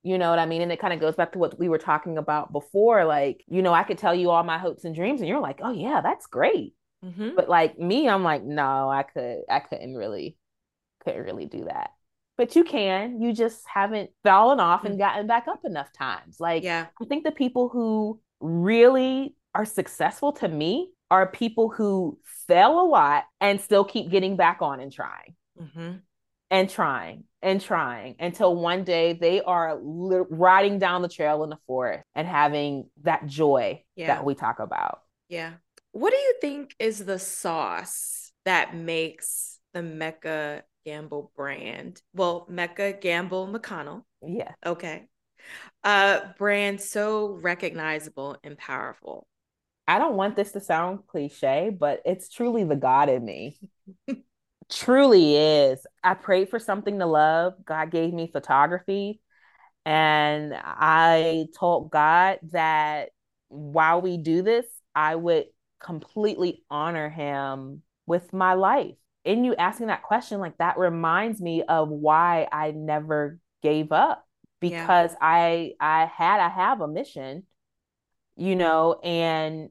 [0.04, 0.62] You know what I mean?
[0.62, 3.04] And it kind of goes back to what we were talking about before.
[3.04, 5.60] Like, you know, I could tell you all my hopes and dreams, and you're like,
[5.62, 6.74] oh yeah, that's great.
[7.04, 7.30] Mm-hmm.
[7.36, 10.36] But like me, I'm like, no, I could, I couldn't really,
[11.04, 11.90] couldn't really do that.
[12.38, 13.20] But you can.
[13.20, 16.38] You just haven't fallen off and gotten back up enough times.
[16.40, 16.86] Like, Yeah.
[17.00, 22.86] I think the people who really are successful to me are people who fail a
[22.86, 25.96] lot and still keep getting back on and trying Mm-hmm.
[26.50, 31.50] and trying and trying until one day they are li- riding down the trail in
[31.50, 34.06] the forest and having that joy Yeah.
[34.06, 35.02] that we talk about.
[35.28, 35.52] Yeah.
[35.92, 42.02] What do you think is the sauce that makes the Mecca Gamble brand?
[42.14, 44.52] Well, Mecca Gamble McConnell, Yeah.
[44.64, 45.06] okay.
[45.84, 49.26] Uh brand so recognizable and powerful.
[49.88, 53.58] I don't want this to sound cliche, but it's truly the God in me.
[54.70, 55.86] truly is.
[56.02, 57.54] I prayed for something to love.
[57.64, 59.20] God gave me photography.
[59.84, 63.10] And I told God that
[63.48, 65.46] while we do this, I would
[65.82, 68.96] completely honor him with my life.
[69.24, 74.26] And you asking that question, like that reminds me of why I never gave up
[74.60, 74.82] Yeah.
[74.86, 77.44] because I I had I have a mission,
[78.36, 79.70] you know, and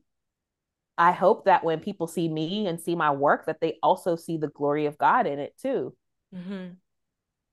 [0.98, 4.38] I hope that when people see me and see my work, that they also see
[4.38, 5.96] the glory of God in it too.
[6.36, 6.74] Mm-hmm.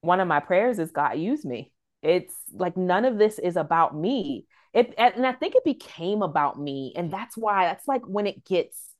[0.02, 1.72] One of my prayers is God use me.
[2.02, 4.46] It's like none of this is about me.
[4.72, 8.44] It and I think it became about me, and that's why that's like when it
[8.44, 8.90] gets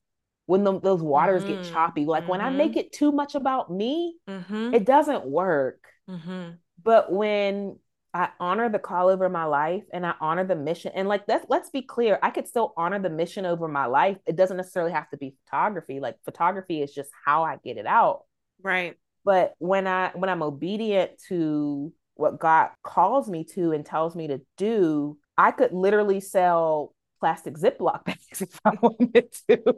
[0.47, 2.05] when the, those waters get Mhm, choppy.
[2.05, 4.73] Like when I make it too much about me, Mm-hmm.
[4.73, 5.83] it doesn't work.
[6.07, 6.57] Mm-hmm.
[6.83, 7.77] But when
[8.13, 11.45] I honor the call over my life and I honor the mission, and like let's
[11.49, 14.17] let's be clear, I could still honor the mission over my life.
[14.25, 15.99] It doesn't necessarily have to be photography.
[15.99, 18.23] Like photography is just how I get it out.
[18.61, 18.97] Right.
[19.25, 24.27] But when I when I'm obedient to what God calls me to and tells me
[24.27, 29.73] to do, I could literally sell plastic Ziploc bags if I wanted to.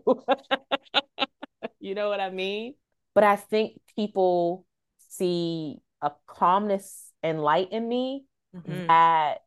[1.80, 2.74] you know what I mean?
[3.14, 4.66] But I think people
[5.10, 8.88] see a calmness and light in me Mhm.
[8.88, 9.40] that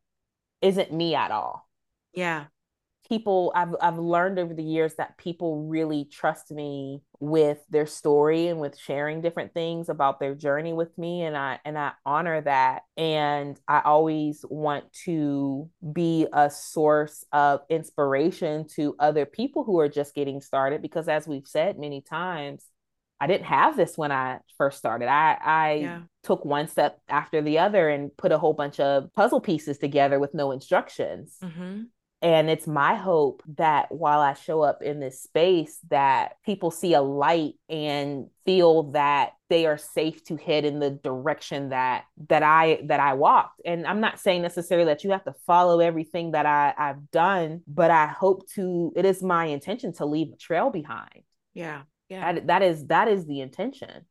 [0.62, 1.68] isn't me at all.
[2.14, 2.46] Yeah.
[3.08, 8.48] People I've I've learned over the years that people really trust me with their story
[8.48, 12.40] and with sharing different things about their journey with me and I and I honor
[12.42, 19.78] that and I always want to be a source of inspiration to other people who
[19.80, 22.66] are just getting started because as we've said many times
[23.20, 25.08] I didn't have this when I first started.
[25.08, 26.00] I I Yeah.
[26.24, 30.18] took one step after the other and put a whole bunch of puzzle pieces together
[30.18, 31.38] with no instructions.
[31.42, 31.82] Mm-hmm.
[32.22, 36.94] And it's my hope that while I show up in this space that people see
[36.94, 42.42] a light and feel that they are safe to head in the direction that that
[42.42, 43.60] I that I walked.
[43.66, 47.62] And I'm not saying necessarily that you have to follow everything that I, I've done,
[47.66, 51.24] but I hope to it is my intention to leave a trail behind.
[51.52, 51.82] Yeah.
[52.08, 52.32] Yeah.
[52.32, 54.06] That, that is that is the intention.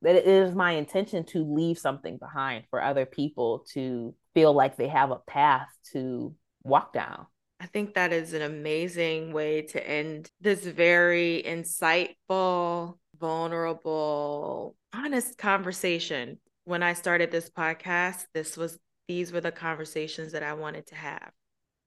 [0.00, 4.76] That it is my intention to leave something behind for other people to feel like
[4.76, 7.26] they have a path to walk down.
[7.60, 16.38] I think that is an amazing way to end this very insightful, vulnerable, honest conversation.
[16.64, 18.78] When I started this podcast, this was
[19.08, 21.30] these were the conversations that I wanted to have.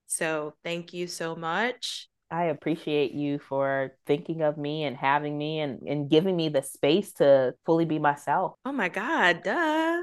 [0.06, 2.08] So, thank you so much.
[2.30, 6.62] I appreciate you for thinking of me and having me and, and giving me the
[6.62, 8.54] space to fully be myself.
[8.64, 10.02] Oh my God, duh.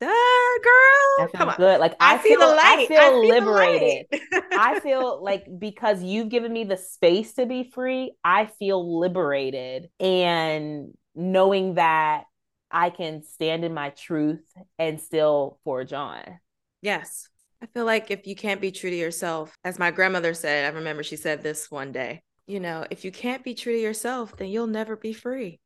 [0.00, 1.28] Duh, girl.
[1.34, 1.56] Come on.
[1.56, 1.80] good.
[1.80, 4.06] Like I, I feel, I feel, I feel liberated.
[4.52, 9.88] I feel like because you've given me the space to be free, I feel liberated.
[9.98, 12.24] And knowing that
[12.70, 14.44] I can stand in my truth
[14.78, 16.22] and still forge on.
[16.80, 17.28] Yes.
[17.60, 20.76] I feel like if you can't be true to yourself, as my grandmother said, I
[20.76, 24.36] remember she said this one day, you know, if you can't be true to yourself,
[24.36, 25.58] then you'll never be free.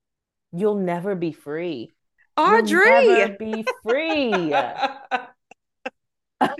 [0.53, 1.93] You'll never be free.
[2.43, 4.55] Audrey, never be free.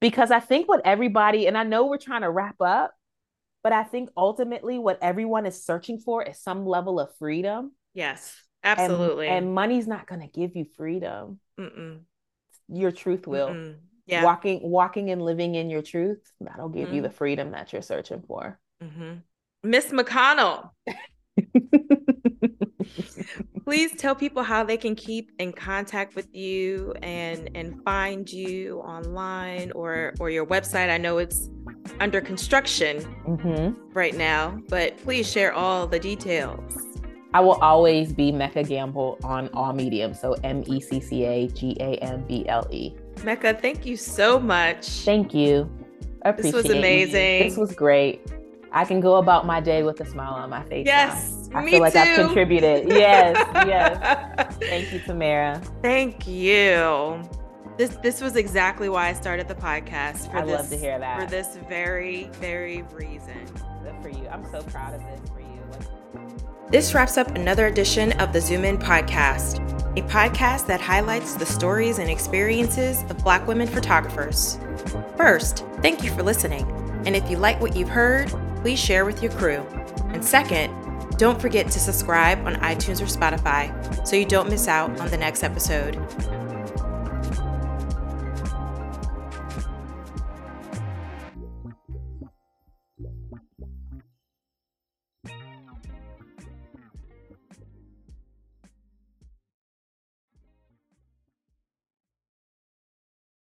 [0.00, 2.94] because I think what everybody, and I know we're trying to wrap up,
[3.62, 7.72] but I think ultimately what everyone is searching for is some level of freedom.
[7.94, 9.28] Yes, absolutely.
[9.28, 11.40] And, and money's not going to give you freedom.
[11.58, 12.00] Mm-mm.
[12.68, 13.48] Your truth will.
[13.48, 13.76] Mm-mm.
[14.06, 14.22] Yeah.
[14.22, 16.96] Walking, walking, and living in your truth that'll give mm-hmm.
[16.96, 18.60] you the freedom that you're searching for.
[18.82, 19.14] Mm-hmm.
[19.62, 20.00] Miss mm-hmm.
[20.00, 20.70] McConnell.
[23.64, 28.80] please tell people how they can keep in contact with you and and find you
[28.80, 30.90] online or or your website.
[30.90, 31.50] I know it's
[32.00, 33.74] under construction mm-hmm.
[33.92, 36.74] right now but please share all the details.
[37.34, 40.20] I will always be mecca gamble on all mediums.
[40.20, 41.04] So m-e-c-c-a-g-a-m-b-l-e
[43.24, 44.86] mecca thank you so much.
[45.04, 45.70] Thank you.
[46.24, 47.44] I appreciate this was amazing you.
[47.44, 48.20] this was great
[48.74, 50.84] I can go about my day with a smile on my face.
[50.84, 51.60] Yes, now.
[51.60, 52.00] I feel like too.
[52.00, 52.88] I've contributed.
[52.88, 53.36] Yes,
[53.66, 54.56] yes.
[54.60, 55.62] Thank you, Tamara.
[55.80, 57.22] Thank you.
[57.78, 60.28] This this was exactly why I started the podcast.
[60.30, 61.20] For I this, love to hear that.
[61.20, 63.46] For this very very reason.
[63.84, 64.26] Good for you.
[64.26, 65.44] I'm so proud of this for you.
[66.70, 69.58] This wraps up another edition of the Zoom In podcast,
[69.96, 74.58] a podcast that highlights the stories and experiences of Black women photographers.
[75.16, 76.66] First, thank you for listening.
[77.06, 78.32] And if you like what you've heard,
[78.64, 79.62] please share with your crew.
[80.14, 80.72] And second,
[81.18, 83.68] don't forget to subscribe on iTunes or Spotify
[84.08, 85.96] so you don't miss out on the next episode.